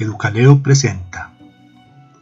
Educaleo 0.00 0.62
presenta 0.62 1.34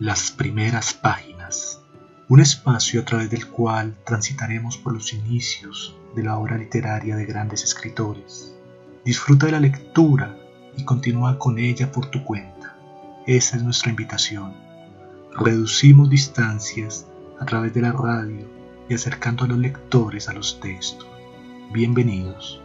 Las 0.00 0.32
primeras 0.32 0.94
páginas, 0.94 1.80
un 2.26 2.40
espacio 2.40 3.00
a 3.00 3.04
través 3.04 3.30
del 3.30 3.46
cual 3.46 3.96
transitaremos 4.04 4.76
por 4.76 4.94
los 4.94 5.12
inicios 5.12 5.96
de 6.16 6.24
la 6.24 6.36
obra 6.36 6.58
literaria 6.58 7.14
de 7.14 7.24
grandes 7.24 7.62
escritores. 7.62 8.52
Disfruta 9.04 9.46
de 9.46 9.52
la 9.52 9.60
lectura 9.60 10.36
y 10.76 10.82
continúa 10.84 11.38
con 11.38 11.60
ella 11.60 11.92
por 11.92 12.06
tu 12.06 12.24
cuenta. 12.24 12.76
Esa 13.28 13.58
es 13.58 13.62
nuestra 13.62 13.90
invitación. 13.90 14.54
Reducimos 15.38 16.10
distancias 16.10 17.06
a 17.38 17.46
través 17.46 17.72
de 17.74 17.82
la 17.82 17.92
radio 17.92 18.44
y 18.88 18.94
acercando 18.94 19.44
a 19.44 19.46
los 19.46 19.58
lectores 19.58 20.28
a 20.28 20.32
los 20.32 20.58
textos. 20.58 21.06
Bienvenidos. 21.72 22.60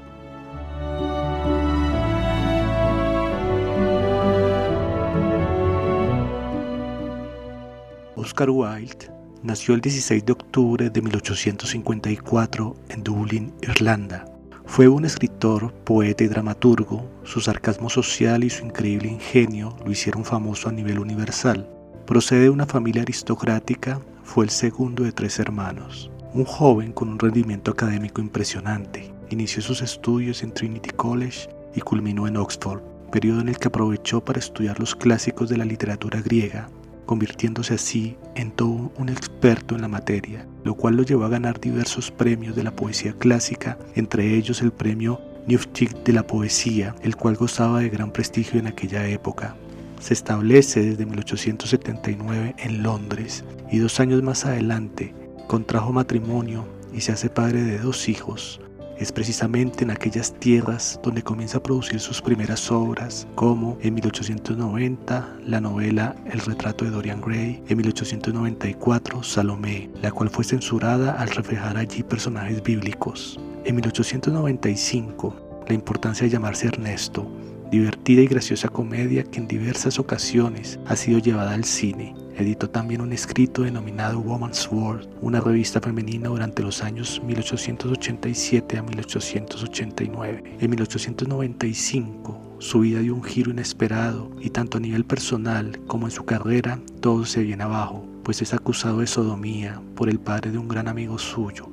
Oscar 8.23 8.50
Wilde 8.50 9.12
nació 9.44 9.76
el 9.76 9.82
16 9.82 10.26
de 10.26 10.32
octubre 10.32 10.90
de 10.90 11.02
1854 11.02 12.76
en 12.88 13.04
Dublín, 13.04 13.54
Irlanda. 13.62 14.23
Fue 14.66 14.88
un 14.88 15.04
escritor, 15.04 15.73
poeta 15.84 16.23
y 16.23 16.27
dramaturgo. 16.27 17.05
Su 17.23 17.41
sarcasmo 17.41 17.90
social 17.90 18.46
y 18.46 18.49
su 18.49 18.63
increíble 18.66 19.09
ingenio 19.09 19.76
lo 19.84 19.91
hicieron 19.91 20.23
famoso 20.23 20.70
a 20.70 20.72
nivel 20.72 20.99
universal. 20.99 21.70
Procede 22.08 22.44
de 22.44 22.49
una 22.49 22.66
familia 22.66 23.02
aristocrática, 23.02 23.99
fue 24.24 24.46
el 24.46 24.52
segundo 24.52 25.04
de 25.04 25.12
tres 25.12 25.38
hermanos. 25.40 26.10
Un 26.34 26.46
joven 26.46 26.94
con 26.94 27.10
un 27.10 27.20
rendimiento 27.20 27.71
académico 27.71 28.21
impresionante. 28.21 29.13
Inició 29.32 29.62
sus 29.62 29.82
estudios 29.82 30.43
en 30.43 30.54
Trinity 30.54 30.91
College 30.91 31.49
y 31.76 31.82
culminó 31.82 32.26
en 32.26 32.37
Oxford, 32.37 32.82
periodo 33.12 33.41
en 33.41 33.49
el 33.49 33.58
que 33.58 33.68
aprovechó 33.68 34.24
para 34.24 34.40
estudiar 34.40 34.80
los 34.80 34.96
clásicos 34.96 35.49
de 35.49 35.58
la 35.58 35.65
literatura 35.65 36.21
griega, 36.21 36.70
convirtiéndose 37.05 37.76
así 37.76 38.18
en 38.35 38.51
todo 38.51 38.91
un 38.98 39.09
experto 39.09 39.76
en 39.76 39.82
la 39.82 39.87
materia, 39.87 40.48
lo 40.63 40.76
cual 40.76 40.96
lo 40.96 41.04
llevó 41.04 41.26
a 41.26 41.29
ganar 41.29 41.59
diversos 41.59 42.12
premios 42.12 42.55
de 42.55 42.63
la 42.63 42.76
poesía 42.76 43.13
clásica, 43.13 43.77
entre 43.96 44.35
ellos 44.35 44.62
el 44.62 44.71
premio 44.71 45.20
Newstick 45.48 46.04
de 46.04 46.13
la 46.13 46.26
poesía, 46.26 46.96
el 47.01 47.15
cual 47.15 47.35
gozaba 47.35 47.81
de 47.81 47.90
gran 47.90 48.12
prestigio 48.12 48.59
en 48.59 48.68
aquella 48.68 49.07
época. 49.07 49.55
Se 49.99 50.13
establece 50.13 50.81
desde 50.81 51.05
1879 51.05 52.55
en 52.57 52.84
Londres 52.84 53.43
y 53.71 53.79
dos 53.79 53.99
años 53.99 54.21
más 54.21 54.46
adelante 54.46 55.13
contrajo 55.48 55.91
matrimonio 55.91 56.65
y 56.93 57.01
se 57.01 57.12
hace 57.12 57.29
padre 57.29 57.63
de 57.63 57.79
dos 57.79 58.09
hijos, 58.09 58.62
es 58.98 59.12
precisamente 59.12 59.84
en 59.84 59.91
aquellas 59.91 60.34
tierras 60.40 60.99
donde 61.04 61.24
comienza 61.24 61.58
a 61.58 61.63
producir 61.63 61.99
sus 61.99 62.22
primeras 62.22 62.72
obras, 62.72 63.27
como 63.36 63.77
en 63.82 63.96
1890 63.96 65.38
la 65.46 65.62
novela 65.62 66.16
El 66.31 66.40
retrato 66.40 66.86
de 66.86 66.91
Dorian 66.91 67.22
Gray, 67.22 67.64
en 67.68 67.78
1894 67.78 69.24
Salomé, 69.24 69.90
la 70.02 70.12
cual 70.12 70.30
fue 70.30 70.44
censurada 70.44 71.14
al 71.14 71.30
reflejar 71.30 71.78
allí 71.78 72.03
personajes 72.03 72.62
bíblicos. 72.64 73.40
En 73.66 73.75
1895 73.75 75.44
la 75.68 75.74
importancia 75.74 76.25
de 76.25 76.30
llamarse 76.30 76.68
Ernesto, 76.68 77.30
divertida 77.72 78.22
y 78.22 78.28
graciosa 78.28 78.68
comedia 78.69 79.24
que 79.24 79.40
en 79.40 79.47
diversas 79.47 80.00
ocasiones 80.00 80.80
ha 80.86 80.96
sido 80.96 81.19
llevada 81.19 81.53
al 81.53 81.64
cine. 81.64 82.16
Editó 82.35 82.69
también 82.69 83.01
un 83.01 83.13
escrito 83.13 83.62
denominado 83.62 84.19
Woman's 84.19 84.67
World, 84.72 85.07
una 85.22 85.39
revista 85.39 85.79
femenina 85.79 86.29
durante 86.29 86.63
los 86.63 86.81
años 86.81 87.22
1887 87.23 88.78
a 88.78 88.84
1889. 88.84 90.57
En 90.59 90.69
1895, 90.69 92.56
su 92.58 92.80
vida 92.80 93.02
dio 93.02 93.13
un 93.13 93.24
giro 93.24 93.52
inesperado 93.52 94.31
y 94.40 94.50
tanto 94.50 94.78
a 94.78 94.81
nivel 94.81 95.06
personal 95.06 95.80
como 95.85 96.08
en 96.08 96.12
su 96.12 96.25
carrera 96.25 96.80
todo 97.02 97.25
se 97.25 97.44
viene 97.44 97.63
abajo, 97.63 98.08
pues 98.24 98.41
es 98.41 98.53
acusado 98.53 99.00
de 99.00 99.08
sodomía 99.08 99.81
por 99.96 100.09
el 100.09 100.19
padre 100.19 100.52
de 100.52 100.58
un 100.58 100.68
gran 100.68 100.88
amigo 100.88 101.19
suyo. 101.19 101.69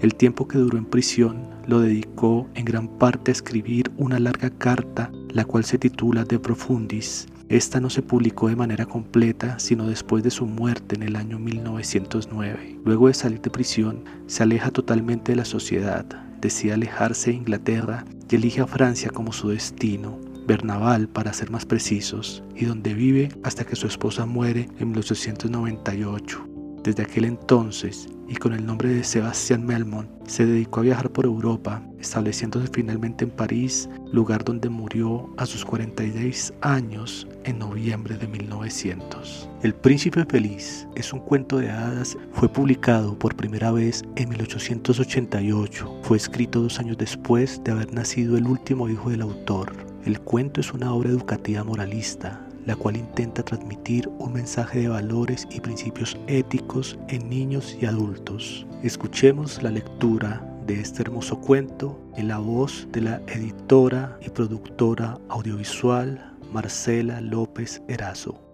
El 0.00 0.14
tiempo 0.14 0.46
que 0.46 0.58
duró 0.58 0.78
en 0.78 0.84
prisión 0.84 1.48
lo 1.66 1.80
dedicó 1.80 2.48
en 2.54 2.64
gran 2.64 2.88
parte 2.88 3.30
a 3.30 3.32
escribir 3.32 3.90
una 3.96 4.18
larga 4.18 4.50
carta, 4.50 5.10
la 5.30 5.44
cual 5.44 5.64
se 5.64 5.76
titula 5.76 6.24
De 6.24 6.38
Profundis. 6.38 7.26
Esta 7.48 7.80
no 7.80 7.88
se 7.88 8.02
publicó 8.02 8.48
de 8.48 8.56
manera 8.56 8.84
completa, 8.84 9.58
sino 9.58 9.86
después 9.86 10.22
de 10.22 10.30
su 10.30 10.44
muerte 10.44 10.96
en 10.96 11.02
el 11.02 11.16
año 11.16 11.38
1909. 11.38 12.80
Luego 12.84 13.08
de 13.08 13.14
salir 13.14 13.40
de 13.40 13.48
prisión, 13.48 14.04
se 14.26 14.42
aleja 14.42 14.70
totalmente 14.70 15.32
de 15.32 15.36
la 15.36 15.46
sociedad, 15.46 16.04
decide 16.42 16.74
alejarse 16.74 17.30
de 17.30 17.36
Inglaterra 17.36 18.04
y 18.30 18.36
elige 18.36 18.60
a 18.60 18.66
Francia 18.66 19.10
como 19.10 19.32
su 19.32 19.48
destino, 19.48 20.18
Bernaval 20.46 21.08
para 21.08 21.32
ser 21.32 21.50
más 21.50 21.64
precisos, 21.64 22.42
y 22.54 22.66
donde 22.66 22.92
vive 22.92 23.30
hasta 23.42 23.64
que 23.64 23.76
su 23.76 23.86
esposa 23.86 24.26
muere 24.26 24.68
en 24.78 24.90
1898. 24.90 26.57
Desde 26.88 27.02
aquel 27.02 27.26
entonces, 27.26 28.08
y 28.30 28.36
con 28.36 28.54
el 28.54 28.64
nombre 28.64 28.88
de 28.88 29.04
Sebastián 29.04 29.62
Melmont, 29.66 30.08
se 30.26 30.46
dedicó 30.46 30.80
a 30.80 30.84
viajar 30.84 31.10
por 31.10 31.26
Europa, 31.26 31.82
estableciéndose 32.00 32.66
finalmente 32.72 33.24
en 33.24 33.30
París, 33.30 33.90
lugar 34.10 34.42
donde 34.42 34.70
murió 34.70 35.28
a 35.36 35.44
sus 35.44 35.66
46 35.66 36.54
años 36.62 37.28
en 37.44 37.58
noviembre 37.58 38.16
de 38.16 38.26
1900. 38.26 39.50
El 39.62 39.74
Príncipe 39.74 40.24
Feliz 40.24 40.88
es 40.94 41.12
un 41.12 41.20
cuento 41.20 41.58
de 41.58 41.70
hadas, 41.70 42.16
fue 42.32 42.48
publicado 42.48 43.18
por 43.18 43.36
primera 43.36 43.70
vez 43.70 44.02
en 44.16 44.30
1888, 44.30 46.00
fue 46.04 46.16
escrito 46.16 46.62
dos 46.62 46.78
años 46.78 46.96
después 46.96 47.60
de 47.64 47.72
haber 47.72 47.92
nacido 47.92 48.38
el 48.38 48.46
último 48.46 48.88
hijo 48.88 49.10
del 49.10 49.20
autor. 49.20 49.74
El 50.06 50.20
cuento 50.20 50.62
es 50.62 50.72
una 50.72 50.94
obra 50.94 51.10
educativa 51.10 51.62
moralista, 51.64 52.47
la 52.68 52.76
cual 52.76 52.98
intenta 52.98 53.42
transmitir 53.42 54.10
un 54.18 54.34
mensaje 54.34 54.80
de 54.80 54.88
valores 54.88 55.48
y 55.50 55.58
principios 55.58 56.18
éticos 56.26 56.98
en 57.08 57.30
niños 57.30 57.74
y 57.80 57.86
adultos. 57.86 58.66
Escuchemos 58.82 59.62
la 59.62 59.70
lectura 59.70 60.46
de 60.66 60.78
este 60.78 61.00
hermoso 61.00 61.40
cuento 61.40 61.98
en 62.18 62.28
la 62.28 62.36
voz 62.36 62.86
de 62.92 63.00
la 63.00 63.22
editora 63.26 64.18
y 64.20 64.28
productora 64.28 65.18
audiovisual 65.30 66.36
Marcela 66.52 67.22
López 67.22 67.80
Erazo. 67.88 68.47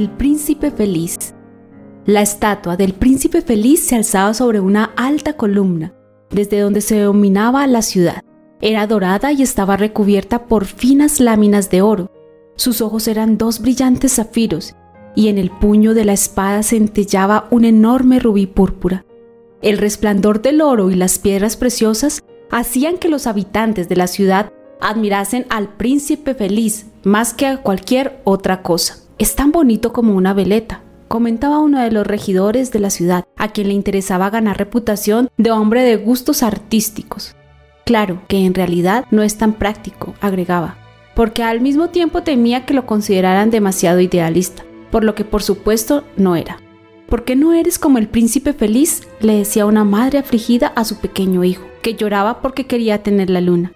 El 0.00 0.08
Príncipe 0.08 0.70
Feliz. 0.70 1.34
La 2.06 2.22
estatua 2.22 2.78
del 2.78 2.94
Príncipe 2.94 3.42
Feliz 3.42 3.86
se 3.86 3.96
alzaba 3.96 4.32
sobre 4.32 4.58
una 4.58 4.92
alta 4.96 5.34
columna, 5.34 5.92
desde 6.30 6.60
donde 6.60 6.80
se 6.80 7.00
dominaba 7.00 7.66
la 7.66 7.82
ciudad. 7.82 8.22
Era 8.62 8.86
dorada 8.86 9.30
y 9.30 9.42
estaba 9.42 9.76
recubierta 9.76 10.46
por 10.46 10.64
finas 10.64 11.20
láminas 11.20 11.68
de 11.68 11.82
oro. 11.82 12.10
Sus 12.56 12.80
ojos 12.80 13.08
eran 13.08 13.36
dos 13.36 13.60
brillantes 13.60 14.14
zafiros, 14.14 14.74
y 15.14 15.28
en 15.28 15.36
el 15.36 15.50
puño 15.50 15.92
de 15.92 16.06
la 16.06 16.14
espada 16.14 16.62
centellaba 16.62 17.46
un 17.50 17.66
enorme 17.66 18.20
rubí 18.20 18.46
púrpura. 18.46 19.04
El 19.60 19.76
resplandor 19.76 20.40
del 20.40 20.62
oro 20.62 20.90
y 20.90 20.94
las 20.94 21.18
piedras 21.18 21.58
preciosas 21.58 22.22
hacían 22.50 22.96
que 22.96 23.10
los 23.10 23.26
habitantes 23.26 23.86
de 23.90 23.96
la 23.96 24.06
ciudad 24.06 24.50
admirasen 24.80 25.44
al 25.50 25.76
príncipe 25.76 26.34
feliz 26.34 26.86
más 27.04 27.34
que 27.34 27.44
a 27.44 27.58
cualquier 27.58 28.22
otra 28.24 28.62
cosa. 28.62 29.09
Es 29.20 29.34
tan 29.34 29.52
bonito 29.52 29.92
como 29.92 30.14
una 30.14 30.32
veleta, 30.32 30.80
comentaba 31.06 31.58
uno 31.58 31.78
de 31.78 31.90
los 31.90 32.06
regidores 32.06 32.72
de 32.72 32.78
la 32.80 32.88
ciudad, 32.88 33.24
a 33.36 33.48
quien 33.48 33.68
le 33.68 33.74
interesaba 33.74 34.30
ganar 34.30 34.56
reputación 34.56 35.28
de 35.36 35.50
hombre 35.50 35.82
de 35.82 35.96
gustos 35.96 36.42
artísticos. 36.42 37.36
Claro 37.84 38.22
que 38.28 38.46
en 38.46 38.54
realidad 38.54 39.04
no 39.10 39.22
es 39.22 39.36
tan 39.36 39.52
práctico, 39.52 40.14
agregaba, 40.22 40.78
porque 41.14 41.42
al 41.42 41.60
mismo 41.60 41.90
tiempo 41.90 42.22
temía 42.22 42.64
que 42.64 42.72
lo 42.72 42.86
consideraran 42.86 43.50
demasiado 43.50 44.00
idealista, 44.00 44.64
por 44.90 45.04
lo 45.04 45.14
que 45.14 45.26
por 45.26 45.42
supuesto 45.42 46.02
no 46.16 46.34
era. 46.34 46.56
¿Por 47.06 47.24
qué 47.24 47.36
no 47.36 47.52
eres 47.52 47.78
como 47.78 47.98
el 47.98 48.08
príncipe 48.08 48.54
feliz? 48.54 49.06
le 49.20 49.34
decía 49.34 49.66
una 49.66 49.84
madre 49.84 50.16
afligida 50.18 50.68
a 50.68 50.84
su 50.86 50.96
pequeño 50.96 51.44
hijo, 51.44 51.66
que 51.82 51.94
lloraba 51.94 52.40
porque 52.40 52.66
quería 52.66 53.02
tener 53.02 53.28
la 53.28 53.42
luna. 53.42 53.72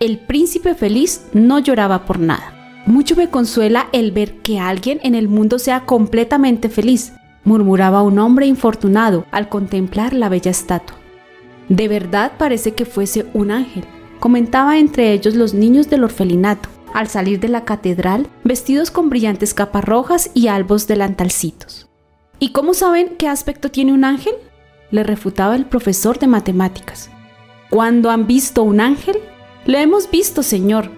El 0.00 0.18
príncipe 0.18 0.74
feliz 0.74 1.22
no 1.32 1.60
lloraba 1.60 2.04
por 2.04 2.18
nada. 2.18 2.55
Mucho 2.86 3.16
me 3.16 3.28
consuela 3.28 3.88
el 3.92 4.12
ver 4.12 4.36
que 4.42 4.60
alguien 4.60 5.00
en 5.02 5.16
el 5.16 5.26
mundo 5.28 5.58
sea 5.58 5.84
completamente 5.84 6.68
feliz, 6.68 7.12
murmuraba 7.42 8.02
un 8.02 8.20
hombre 8.20 8.46
infortunado 8.46 9.26
al 9.32 9.48
contemplar 9.48 10.12
la 10.12 10.28
bella 10.28 10.52
estatua. 10.52 10.96
De 11.68 11.88
verdad 11.88 12.32
parece 12.38 12.74
que 12.74 12.84
fuese 12.84 13.26
un 13.34 13.50
ángel. 13.50 13.84
comentaba 14.20 14.78
entre 14.78 15.12
ellos 15.12 15.34
los 15.34 15.52
niños 15.52 15.90
del 15.90 16.04
orfelinato, 16.04 16.68
al 16.94 17.08
salir 17.08 17.38
de 17.38 17.48
la 17.48 17.64
catedral, 17.64 18.28
vestidos 18.44 18.90
con 18.90 19.10
brillantes 19.10 19.52
capas 19.52 19.84
rojas 19.84 20.30
y 20.32 20.48
albos 20.48 20.86
delantalcitos. 20.86 21.88
¿Y 22.38 22.50
cómo 22.50 22.72
saben 22.72 23.16
qué 23.18 23.28
aspecto 23.28 23.70
tiene 23.70 23.92
un 23.92 24.04
ángel? 24.04 24.34
le 24.90 25.02
refutaba 25.02 25.56
el 25.56 25.66
profesor 25.66 26.18
de 26.18 26.28
matemáticas. 26.28 27.10
¿Cuándo 27.70 28.10
han 28.10 28.26
visto 28.26 28.62
un 28.62 28.80
ángel? 28.80 29.16
Lo 29.66 29.76
hemos 29.78 30.10
visto, 30.10 30.42
señor. 30.42 30.90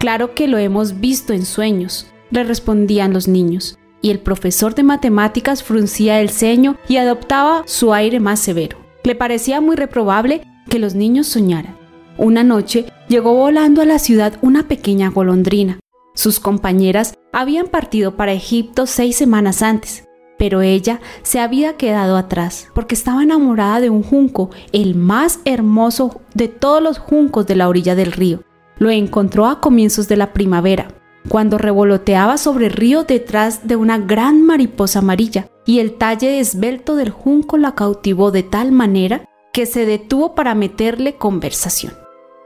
Claro 0.00 0.34
que 0.34 0.48
lo 0.48 0.56
hemos 0.56 0.98
visto 0.98 1.34
en 1.34 1.44
sueños, 1.44 2.06
le 2.30 2.42
respondían 2.42 3.12
los 3.12 3.28
niños, 3.28 3.78
y 4.00 4.08
el 4.08 4.18
profesor 4.18 4.74
de 4.74 4.82
matemáticas 4.82 5.62
fruncía 5.62 6.22
el 6.22 6.30
ceño 6.30 6.78
y 6.88 6.96
adoptaba 6.96 7.64
su 7.66 7.92
aire 7.92 8.18
más 8.18 8.40
severo. 8.40 8.78
Le 9.04 9.14
parecía 9.14 9.60
muy 9.60 9.76
reprobable 9.76 10.40
que 10.70 10.78
los 10.78 10.94
niños 10.94 11.26
soñaran. 11.26 11.76
Una 12.16 12.42
noche 12.42 12.86
llegó 13.08 13.34
volando 13.34 13.82
a 13.82 13.84
la 13.84 13.98
ciudad 13.98 14.38
una 14.40 14.68
pequeña 14.68 15.10
golondrina. 15.10 15.80
Sus 16.14 16.40
compañeras 16.40 17.12
habían 17.30 17.66
partido 17.66 18.16
para 18.16 18.32
Egipto 18.32 18.86
seis 18.86 19.16
semanas 19.16 19.60
antes, 19.60 20.04
pero 20.38 20.62
ella 20.62 21.02
se 21.22 21.40
había 21.40 21.76
quedado 21.76 22.16
atrás 22.16 22.68
porque 22.74 22.94
estaba 22.94 23.22
enamorada 23.22 23.80
de 23.80 23.90
un 23.90 24.02
junco, 24.02 24.48
el 24.72 24.94
más 24.94 25.40
hermoso 25.44 26.22
de 26.32 26.48
todos 26.48 26.82
los 26.82 26.98
juncos 26.98 27.46
de 27.46 27.56
la 27.56 27.68
orilla 27.68 27.94
del 27.94 28.12
río. 28.12 28.40
Lo 28.80 28.90
encontró 28.90 29.46
a 29.46 29.60
comienzos 29.60 30.08
de 30.08 30.16
la 30.16 30.32
primavera, 30.32 30.88
cuando 31.28 31.58
revoloteaba 31.58 32.38
sobre 32.38 32.66
el 32.66 32.72
río 32.72 33.04
detrás 33.04 33.68
de 33.68 33.76
una 33.76 33.98
gran 33.98 34.42
mariposa 34.42 35.00
amarilla, 35.00 35.48
y 35.66 35.80
el 35.80 35.98
talle 35.98 36.40
esbelto 36.40 36.96
del 36.96 37.10
junco 37.10 37.58
la 37.58 37.74
cautivó 37.74 38.30
de 38.30 38.42
tal 38.42 38.72
manera 38.72 39.28
que 39.52 39.66
se 39.66 39.84
detuvo 39.84 40.34
para 40.34 40.54
meterle 40.54 41.16
conversación. 41.16 41.92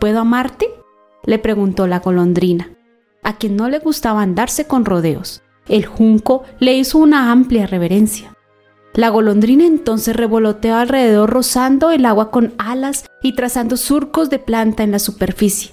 ¿Puedo 0.01 0.19
amarte? 0.19 0.67
le 1.25 1.39
preguntó 1.39 1.87
la 1.87 2.01
golondrina, 2.01 2.69
a 3.23 3.39
quien 3.39 3.55
no 3.55 3.69
le 3.69 3.79
gustaba 3.79 4.21
andarse 4.21 4.67
con 4.67 4.85
rodeos. 4.85 5.41
El 5.69 5.87
junco 5.87 6.43
le 6.59 6.75
hizo 6.75 6.99
una 6.99 7.31
amplia 7.31 7.69
reverencia. 7.69 8.35
La 8.93 9.09
golondrina 9.09 9.65
entonces 9.65 10.17
revoloteó 10.17 10.75
alrededor 10.75 11.31
rozando 11.31 11.93
el 11.93 12.05
agua 12.07 12.33
con 12.33 12.55
alas 12.59 13.07
y 13.23 13.37
trazando 13.37 13.77
surcos 13.77 14.31
de 14.31 14.41
planta 14.41 14.83
en 14.83 14.91
la 14.91 14.99
superficie. 14.99 15.71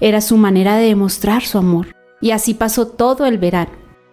Era 0.00 0.20
su 0.20 0.36
manera 0.36 0.76
de 0.76 0.86
demostrar 0.86 1.42
su 1.42 1.58
amor. 1.58 1.94
Y 2.20 2.30
así 2.30 2.54
pasó 2.54 2.86
todo 2.86 3.26
el 3.26 3.38
verano. 3.38 3.72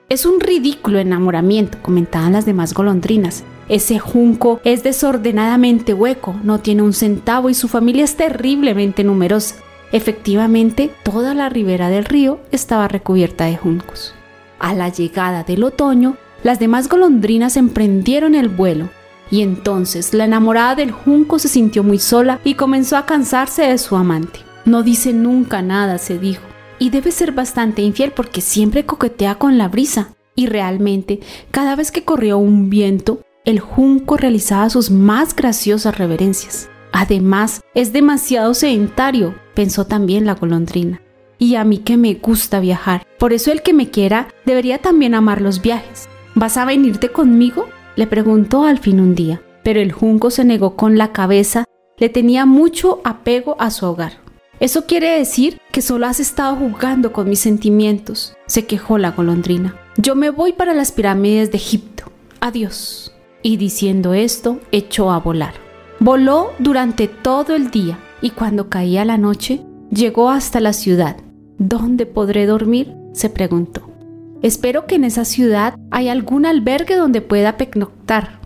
Es 0.09 0.25
un 0.25 0.39
ridículo 0.39 0.97
enamoramiento, 0.97 1.77
comentaban 1.81 2.33
las 2.33 2.45
demás 2.45 2.73
golondrinas. 2.73 3.43
Ese 3.67 3.99
junco 3.99 4.59
es 4.63 4.81
desordenadamente 4.81 5.93
hueco, 5.93 6.35
no 6.43 6.59
tiene 6.59 6.81
un 6.81 6.93
centavo 6.93 7.51
y 7.51 7.53
su 7.53 7.67
familia 7.67 8.05
es 8.05 8.17
terriblemente 8.17 9.03
numerosa. 9.03 9.55
Efectivamente, 9.91 10.91
toda 11.03 11.35
la 11.35 11.49
ribera 11.49 11.89
del 11.89 12.05
río 12.05 12.39
estaba 12.51 12.87
recubierta 12.87 13.45
de 13.45 13.57
juncos. 13.57 14.15
A 14.57 14.73
la 14.73 14.89
llegada 14.89 15.43
del 15.43 15.63
otoño, 15.63 16.17
las 16.43 16.59
demás 16.59 16.89
golondrinas 16.89 17.57
emprendieron 17.57 18.33
el 18.33 18.49
vuelo, 18.49 18.89
y 19.29 19.41
entonces 19.41 20.13
la 20.13 20.25
enamorada 20.25 20.75
del 20.75 20.91
junco 20.91 21.37
se 21.37 21.47
sintió 21.47 21.83
muy 21.83 21.99
sola 21.99 22.39
y 22.43 22.55
comenzó 22.55 22.97
a 22.97 23.05
cansarse 23.05 23.63
de 23.63 23.77
su 23.77 23.95
amante. 23.95 24.39
No 24.65 24.83
dice 24.83 25.13
nunca 25.13 25.61
nada, 25.61 25.97
se 25.97 26.19
dijo, 26.19 26.43
y 26.77 26.89
debe 26.89 27.11
ser 27.11 27.31
bastante 27.31 27.81
infiel 27.81 28.11
porque 28.11 28.41
siempre 28.41 28.85
coquetea 28.85 29.35
con 29.35 29.57
la 29.57 29.67
brisa. 29.67 30.13
Y 30.35 30.47
realmente, 30.47 31.19
cada 31.51 31.75
vez 31.75 31.91
que 31.91 32.05
corrió 32.05 32.37
un 32.37 32.69
viento, 32.69 33.21
el 33.45 33.59
junco 33.59 34.15
realizaba 34.15 34.69
sus 34.69 34.91
más 34.91 35.35
graciosas 35.35 35.97
reverencias. 35.97 36.69
Además, 36.91 37.61
es 37.75 37.93
demasiado 37.93 38.53
sedentario, 38.53 39.35
pensó 39.53 39.85
también 39.85 40.25
la 40.25 40.35
golondrina 40.35 41.01
y 41.39 41.55
a 41.55 41.63
mí 41.63 41.79
que 41.79 41.97
me 41.97 42.13
gusta 42.13 42.59
viajar. 42.59 43.07
Por 43.17 43.33
eso 43.33 43.51
el 43.51 43.63
que 43.63 43.73
me 43.73 43.89
quiera 43.89 44.27
debería 44.45 44.77
también 44.77 45.15
amar 45.15 45.41
los 45.41 45.61
viajes. 45.61 46.07
¿Vas 46.35 46.57
a 46.57 46.65
venirte 46.65 47.09
conmigo? 47.09 47.67
le 47.95 48.05
preguntó 48.07 48.63
al 48.63 48.77
fin 48.77 48.99
un 48.99 49.15
día, 49.15 49.41
pero 49.63 49.81
el 49.81 49.91
junco 49.91 50.29
se 50.29 50.45
negó 50.45 50.75
con 50.75 50.97
la 50.97 51.11
cabeza, 51.11 51.65
le 51.97 52.07
tenía 52.07 52.45
mucho 52.45 53.01
apego 53.03 53.57
a 53.59 53.71
su 53.71 53.87
hogar. 53.87 54.13
Eso 54.59 54.85
quiere 54.85 55.17
decir 55.17 55.59
que 55.71 55.81
solo 55.81 56.07
has 56.07 56.19
estado 56.19 56.55
jugando 56.55 57.13
con 57.13 57.29
mis 57.29 57.39
sentimientos, 57.39 58.35
se 58.45 58.65
quejó 58.65 58.97
la 58.97 59.11
golondrina. 59.11 59.75
Yo 59.97 60.15
me 60.15 60.29
voy 60.29 60.53
para 60.53 60.73
las 60.73 60.91
pirámides 60.91 61.51
de 61.51 61.57
Egipto. 61.57 62.05
Adiós. 62.41 63.13
Y 63.41 63.57
diciendo 63.57 64.13
esto, 64.13 64.59
echó 64.71 65.11
a 65.11 65.19
volar. 65.19 65.53
Voló 65.99 66.51
durante 66.59 67.07
todo 67.07 67.55
el 67.55 67.71
día 67.71 67.97
y 68.21 68.31
cuando 68.31 68.69
caía 68.69 69.05
la 69.05 69.17
noche, 69.17 69.61
llegó 69.91 70.29
hasta 70.29 70.59
la 70.59 70.73
ciudad 70.73 71.17
¿Dónde 71.59 72.05
podré 72.05 72.45
dormir? 72.45 72.95
se 73.11 73.29
preguntó. 73.29 73.81
Espero 74.41 74.85
que 74.85 74.95
en 74.95 75.03
esa 75.03 75.25
ciudad 75.25 75.75
haya 75.91 76.13
algún 76.13 76.45
albergue 76.45 76.95
donde 76.95 77.19
pueda 77.19 77.57
pernoctar. 77.57 78.39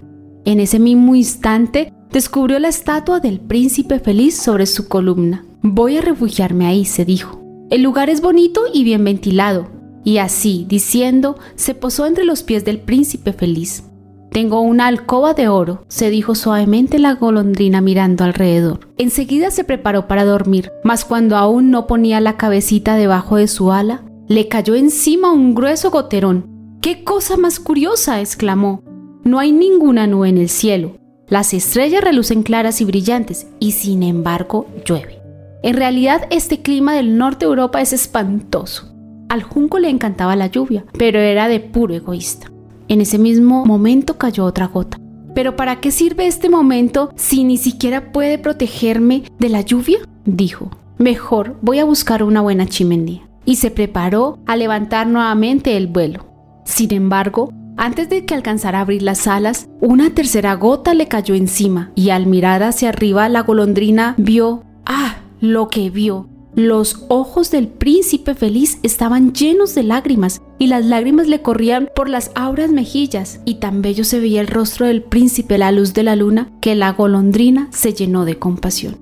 En 0.46 0.60
ese 0.60 0.80
mismo 0.80 1.14
instante 1.14 1.94
descubrió 2.10 2.58
la 2.58 2.70
estatua 2.70 3.20
del 3.20 3.40
príncipe 3.40 4.00
feliz 4.00 4.36
sobre 4.36 4.66
su 4.66 4.88
columna. 4.88 5.46
Voy 5.66 5.98
a 5.98 6.02
refugiarme 6.02 6.66
ahí, 6.66 6.84
se 6.84 7.06
dijo. 7.06 7.42
El 7.70 7.84
lugar 7.84 8.10
es 8.10 8.20
bonito 8.20 8.64
y 8.74 8.84
bien 8.84 9.06
ventilado. 9.06 9.70
Y 10.04 10.18
así, 10.18 10.66
diciendo, 10.68 11.38
se 11.56 11.74
posó 11.74 12.06
entre 12.06 12.26
los 12.26 12.44
pies 12.44 12.66
del 12.66 12.82
príncipe 12.82 13.32
feliz. 13.32 13.86
Tengo 14.30 14.60
una 14.60 14.88
alcoba 14.88 15.34
de 15.34 15.48
oro, 15.48 15.86
se 15.88 16.10
dijo 16.10 16.36
suavemente 16.36 17.00
la 17.00 17.14
golondrina 17.16 17.80
mirando 17.80 18.26
alrededor. 18.26 18.90
Enseguida 18.98 19.52
se 19.52 19.64
preparó 19.64 20.06
para 20.06 20.26
dormir, 20.26 20.70
mas 20.84 21.06
cuando 21.06 21.38
aún 21.38 21.72
no 21.72 21.88
ponía 21.88 22.20
la 22.20 22.36
cabecita 22.36 22.98
debajo 22.98 23.38
de 23.38 23.48
su 23.48 23.72
ala, 23.72 24.04
le 24.28 24.50
cayó 24.50 24.76
encima 24.76 25.32
un 25.32 25.56
grueso 25.56 25.92
goterón. 25.92 26.78
¡Qué 26.82 27.06
cosa 27.06 27.38
más 27.38 27.62
curiosa! 27.62 28.20
exclamó. 28.20 28.84
No 29.24 29.40
hay 29.40 29.54
ninguna 29.54 30.08
nube 30.08 30.28
en 30.28 30.40
el 30.40 30.50
cielo. 30.50 30.98
Las 31.30 31.54
estrellas 31.54 32.04
relucen 32.04 32.44
claras 32.44 32.82
y 32.82 32.86
brillantes, 32.86 33.48
y 33.60 33.72
sin 33.72 34.04
embargo 34.04 34.68
llueve. 34.86 35.23
En 35.64 35.78
realidad 35.78 36.28
este 36.30 36.62
clima 36.62 36.94
del 36.94 37.18
norte 37.18 37.46
de 37.46 37.50
Europa 37.50 37.82
es 37.82 37.94
espantoso. 37.94 38.94
Al 39.30 39.44
junco 39.44 39.80
le 39.80 39.90
encantaba 39.90 40.36
la 40.36 40.48
lluvia, 40.48 40.84
pero 40.98 41.20
era 41.20 41.48
de 41.48 41.62
puro 41.62 41.96
egoísta. 41.96 42.52
En 42.90 43.00
ese 43.00 43.18
mismo 43.18 43.66
momento 43.66 44.18
cayó 44.18 44.44
otra 44.44 44.68
gota. 44.68 44.98
¿Pero 45.34 45.56
para 45.56 45.80
qué 45.80 45.92
sirve 45.92 46.28
este 46.28 46.50
momento 46.50 47.12
si 47.16 47.46
ni 47.46 47.56
siquiera 47.56 48.12
puede 48.12 48.38
protegerme 48.38 49.24
de 49.40 49.50
la 49.50 49.62
lluvia? 49.62 50.00
dijo. 50.26 50.70
Mejor 50.98 51.58
voy 51.62 51.80
a 51.80 51.86
buscar 51.86 52.24
una 52.24 52.42
buena 52.42 52.68
chimenea. 52.68 53.22
Y 53.46 53.56
se 53.56 53.72
preparó 53.72 54.40
a 54.46 54.58
levantar 54.58 55.08
nuevamente 55.08 55.78
el 55.78 55.88
vuelo. 55.88 56.26
Sin 56.66 56.94
embargo, 56.94 57.54
antes 57.78 58.10
de 58.10 58.26
que 58.26 58.36
alcanzara 58.36 58.80
a 58.80 58.82
abrir 58.82 59.02
las 59.02 59.28
alas, 59.28 59.70
una 59.80 60.10
tercera 60.10 60.56
gota 60.56 60.94
le 60.94 61.08
cayó 61.08 61.36
encima 61.36 61.92
y 61.96 62.10
al 62.10 62.28
mirar 62.28 62.64
hacia 62.64 62.90
arriba 62.90 63.30
la 63.30 63.42
golondrina 63.42 64.14
vio, 64.18 64.64
ah, 64.86 65.16
lo 65.44 65.68
que 65.68 65.90
vio, 65.90 66.30
los 66.56 67.04
ojos 67.10 67.52
del 67.52 67.68
príncipe 67.68 68.34
feliz 68.34 68.80
estaban 68.82 69.34
llenos 69.34 69.76
de 69.76 69.84
lágrimas 69.84 70.42
y 70.58 70.68
las 70.68 70.86
lágrimas 70.86 71.28
le 71.28 71.42
corrían 71.42 71.90
por 71.94 72.08
las 72.08 72.32
auras 72.34 72.72
mejillas 72.72 73.42
y 73.44 73.56
tan 73.56 73.82
bello 73.82 74.06
se 74.06 74.22
veía 74.22 74.40
el 74.40 74.48
rostro 74.48 74.86
del 74.88 75.04
príncipe 75.04 75.56
a 75.56 75.58
la 75.58 75.74
luz 75.74 75.94
de 75.94 76.04
la 76.04 76.16
luna 76.16 76.50
que 76.62 76.76
la 76.76 76.94
golondrina 76.94 77.68
se 77.74 77.94
llenó 77.94 78.24
de 78.24 78.40
compasión. 78.40 78.96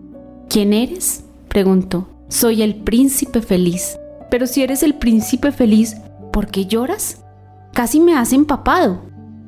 ¿Quién 0.50 0.74
eres? 0.74 1.26
preguntó. 1.48 2.08
Soy 2.28 2.64
el 2.64 2.74
príncipe 2.74 3.42
feliz. 3.42 4.00
Pero 4.32 4.48
si 4.48 4.64
eres 4.64 4.82
el 4.82 4.96
príncipe 4.96 5.52
feliz, 5.52 5.96
¿por 6.34 6.48
qué 6.48 6.66
lloras? 6.66 7.24
Casi 7.72 8.00
me 8.00 8.16
has 8.16 8.34
empapado. 8.34 9.04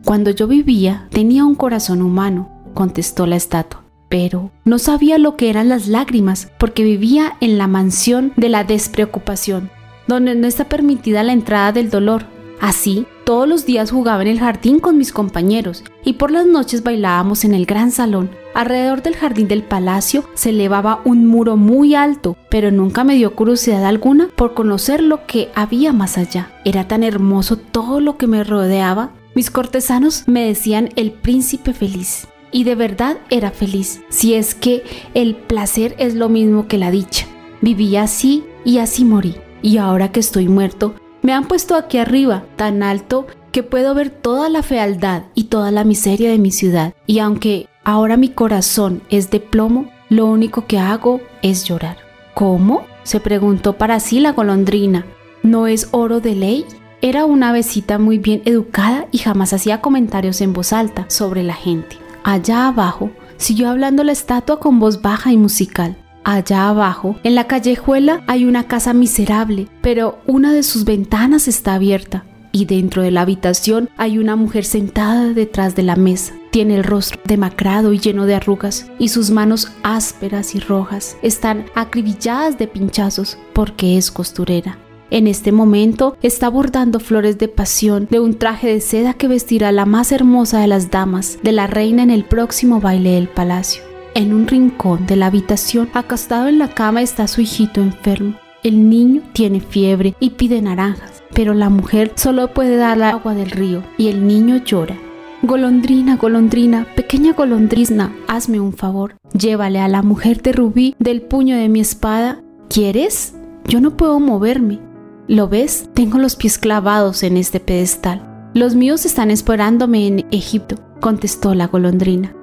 Cuando 0.06 0.30
yo 0.30 0.46
vivía 0.46 1.08
tenía 1.10 1.44
un 1.44 1.56
corazón 1.56 2.04
humano, 2.04 2.52
contestó 2.76 3.26
la 3.26 3.38
estatua 3.38 3.83
pero 4.14 4.52
no 4.64 4.78
sabía 4.78 5.18
lo 5.18 5.38
que 5.38 5.50
eran 5.50 5.70
las 5.70 5.88
lágrimas 5.88 6.52
porque 6.60 6.84
vivía 6.84 7.36
en 7.42 7.58
la 7.58 7.66
mansión 7.66 8.32
de 8.36 8.48
la 8.48 8.64
despreocupación, 8.64 9.72
donde 10.06 10.36
no 10.36 10.46
está 10.46 10.66
permitida 10.66 11.24
la 11.24 11.34
entrada 11.34 11.72
del 11.72 11.90
dolor. 11.90 12.26
Así, 12.62 13.08
todos 13.26 13.50
los 13.50 13.66
días 13.66 13.90
jugaba 13.90 14.22
en 14.22 14.28
el 14.28 14.40
jardín 14.40 14.78
con 14.78 15.00
mis 15.00 15.12
compañeros 15.12 15.84
y 16.04 16.14
por 16.14 16.30
las 16.30 16.46
noches 16.46 16.84
bailábamos 16.84 17.44
en 17.44 17.56
el 17.56 17.66
gran 17.66 17.90
salón. 17.90 18.30
Alrededor 18.54 19.02
del 19.02 19.16
jardín 19.16 19.48
del 19.48 19.64
palacio 19.64 20.26
se 20.36 20.52
elevaba 20.52 21.02
un 21.06 21.26
muro 21.26 21.58
muy 21.58 21.96
alto, 21.96 22.38
pero 22.52 22.70
nunca 22.70 23.04
me 23.04 23.16
dio 23.16 23.34
curiosidad 23.34 23.84
alguna 23.84 24.28
por 24.36 24.54
conocer 24.54 25.02
lo 25.02 25.26
que 25.26 25.50
había 25.56 25.92
más 25.92 26.20
allá. 26.20 26.52
Era 26.66 26.88
tan 26.88 27.02
hermoso 27.02 27.58
todo 27.58 28.00
lo 28.00 28.18
que 28.18 28.28
me 28.28 28.44
rodeaba. 28.44 29.10
Mis 29.34 29.50
cortesanos 29.50 30.24
me 30.28 30.46
decían 30.46 30.90
el 30.96 31.14
príncipe 31.14 31.74
feliz 31.74 32.28
y 32.54 32.64
de 32.64 32.76
verdad 32.76 33.18
era 33.30 33.52
feliz, 33.52 34.02
si 34.10 34.36
es 34.36 34.56
que 34.56 34.84
el 35.14 35.36
placer 35.36 35.96
es 35.98 36.14
lo 36.14 36.30
mismo 36.30 36.68
que 36.68 36.78
la 36.78 36.92
dicha. 36.92 37.26
Viví 37.62 37.98
así 37.98 38.44
y 38.64 38.78
así 38.78 39.04
morí. 39.04 39.36
Y 39.62 39.78
ahora 39.78 40.12
que 40.12 40.20
estoy 40.20 40.48
muerto, 40.48 40.96
me 41.22 41.34
han 41.34 41.48
puesto 41.48 41.76
aquí 41.76 41.98
arriba, 41.98 42.44
tan 42.56 42.84
alto 42.84 43.28
que 43.52 43.64
puedo 43.64 43.94
ver 43.94 44.10
toda 44.10 44.50
la 44.50 44.64
fealdad 44.64 45.24
y 45.36 45.46
toda 45.46 45.72
la 45.72 45.84
miseria 45.84 46.30
de 46.30 46.38
mi 46.38 46.52
ciudad. 46.52 46.94
Y 47.08 47.20
aunque 47.20 47.68
ahora 47.84 48.18
mi 48.18 48.30
corazón 48.30 49.02
es 49.10 49.30
de 49.32 49.40
plomo, 49.40 49.90
lo 50.10 50.26
único 50.26 50.66
que 50.68 50.80
hago 50.80 51.22
es 51.42 51.66
llorar. 51.66 51.98
¿Cómo? 52.34 52.86
se 53.04 53.20
preguntó 53.20 53.74
para 53.74 54.00
sí 54.00 54.20
la 54.20 54.32
golondrina. 54.32 55.06
¿No 55.44 55.68
es 55.68 55.90
oro 55.92 56.20
de 56.20 56.36
ley? 56.36 56.66
Era 57.02 57.26
una 57.26 57.50
avecita 57.50 58.00
muy 58.00 58.18
bien 58.18 58.42
educada 58.46 59.08
y 59.12 59.18
jamás 59.18 59.54
hacía 59.54 59.82
comentarios 59.82 60.40
en 60.40 60.54
voz 60.54 60.72
alta 60.72 61.06
sobre 61.10 61.44
la 61.44 61.54
gente. 61.54 62.03
Allá 62.24 62.68
abajo, 62.68 63.12
siguió 63.38 63.70
hablando 63.70 64.04
la 64.04 64.14
estatua 64.14 64.60
con 64.60 64.80
voz 64.80 65.02
baja 65.02 65.32
y 65.32 65.38
musical. 65.38 65.98
Allá 66.24 66.70
abajo, 66.70 67.18
en 67.24 67.36
la 67.36 67.48
callejuela, 67.48 68.24
hay 68.28 68.46
una 68.46 68.68
casa 68.68 68.94
miserable, 68.94 69.68
pero 69.82 70.20
una 70.26 70.54
de 70.54 70.64
sus 70.64 70.86
ventanas 70.86 71.50
está 71.50 71.74
abierta 71.74 72.24
y 72.54 72.66
dentro 72.66 73.02
de 73.02 73.12
la 73.12 73.22
habitación 73.22 73.90
hay 73.98 74.20
una 74.20 74.38
mujer 74.38 74.64
sentada 74.64 75.34
detrás 75.34 75.76
de 75.76 75.84
la 75.84 75.98
mesa. 75.98 76.34
Tiene 76.52 76.76
el 76.76 76.84
rostro 76.84 77.20
demacrado 77.26 77.92
y 77.92 78.00
lleno 78.00 78.26
de 78.26 78.36
arrugas 78.36 78.90
y 79.00 79.10
sus 79.10 79.32
manos 79.32 79.72
ásperas 79.82 80.56
y 80.56 80.60
rojas 80.60 81.18
están 81.24 81.66
acribilladas 81.76 82.58
de 82.58 82.68
pinchazos 82.68 83.38
porque 83.54 83.98
es 83.98 84.12
costurera. 84.12 84.78
En 85.14 85.28
este 85.28 85.54
momento 85.54 86.18
está 86.22 86.50
bordando 86.50 87.00
flores 87.00 87.38
de 87.38 87.48
pasión 87.48 88.08
de 88.10 88.20
un 88.20 88.34
traje 88.34 88.68
de 88.68 88.82
seda 88.82 89.14
que 89.14 89.30
vestirá 89.30 89.72
la 89.72 89.86
más 89.86 90.12
hermosa 90.12 90.60
de 90.60 90.68
las 90.68 90.92
damas 90.92 91.40
de 91.42 91.54
la 91.54 91.68
reina 91.68 92.04
en 92.04 92.10
el 92.10 92.26
próximo 92.26 92.82
baile 92.82 93.12
del 93.12 93.30
palacio. 93.30 93.84
En 94.16 94.34
un 94.34 94.48
rincón 94.48 95.06
de 95.06 95.16
la 95.16 95.28
habitación, 95.28 95.90
acostado 95.94 96.50
en 96.50 96.60
la 96.60 96.68
cama, 96.68 97.02
está 97.02 97.28
su 97.28 97.42
hijito 97.42 97.80
enfermo. 97.80 98.36
El 98.64 98.90
niño 98.90 99.22
tiene 99.34 99.62
fiebre 99.62 100.16
y 100.20 100.32
pide 100.32 100.62
naranjas 100.62 101.14
pero 101.34 101.54
la 101.54 101.70
mujer 101.70 102.12
solo 102.16 102.54
puede 102.54 102.78
dar 102.78 103.02
agua 103.02 103.34
del 103.34 103.52
río 103.52 103.84
y 103.98 104.08
el 104.08 104.28
niño 104.28 104.58
llora. 104.58 104.98
Golondrina, 105.42 106.16
golondrina, 106.16 106.88
pequeña 106.96 107.34
golondrina, 107.34 108.16
hazme 108.28 108.60
un 108.60 108.74
favor. 108.74 109.16
Llévale 109.38 109.80
a 109.80 109.88
la 109.88 110.02
mujer 110.02 110.42
de 110.42 110.54
rubí 110.54 110.96
del 111.00 111.22
puño 111.22 111.58
de 111.58 111.70
mi 111.70 111.82
espada. 111.82 112.42
¿Quieres? 112.70 113.36
Yo 113.66 113.82
no 113.82 113.98
puedo 113.98 114.20
moverme. 114.20 114.80
¿Lo 115.28 115.48
ves? 115.48 115.90
Tengo 115.94 116.18
los 116.18 116.36
pies 116.36 116.58
clavados 116.58 117.24
en 117.24 117.38
este 117.38 117.62
pedestal. 117.62 118.50
Los 118.54 118.76
míos 118.76 119.06
están 119.06 119.32
esperándome 119.32 120.06
en 120.06 120.26
Egipto, 120.32 120.76
contestó 121.00 121.56
la 121.56 121.68
golondrina. 121.68 122.36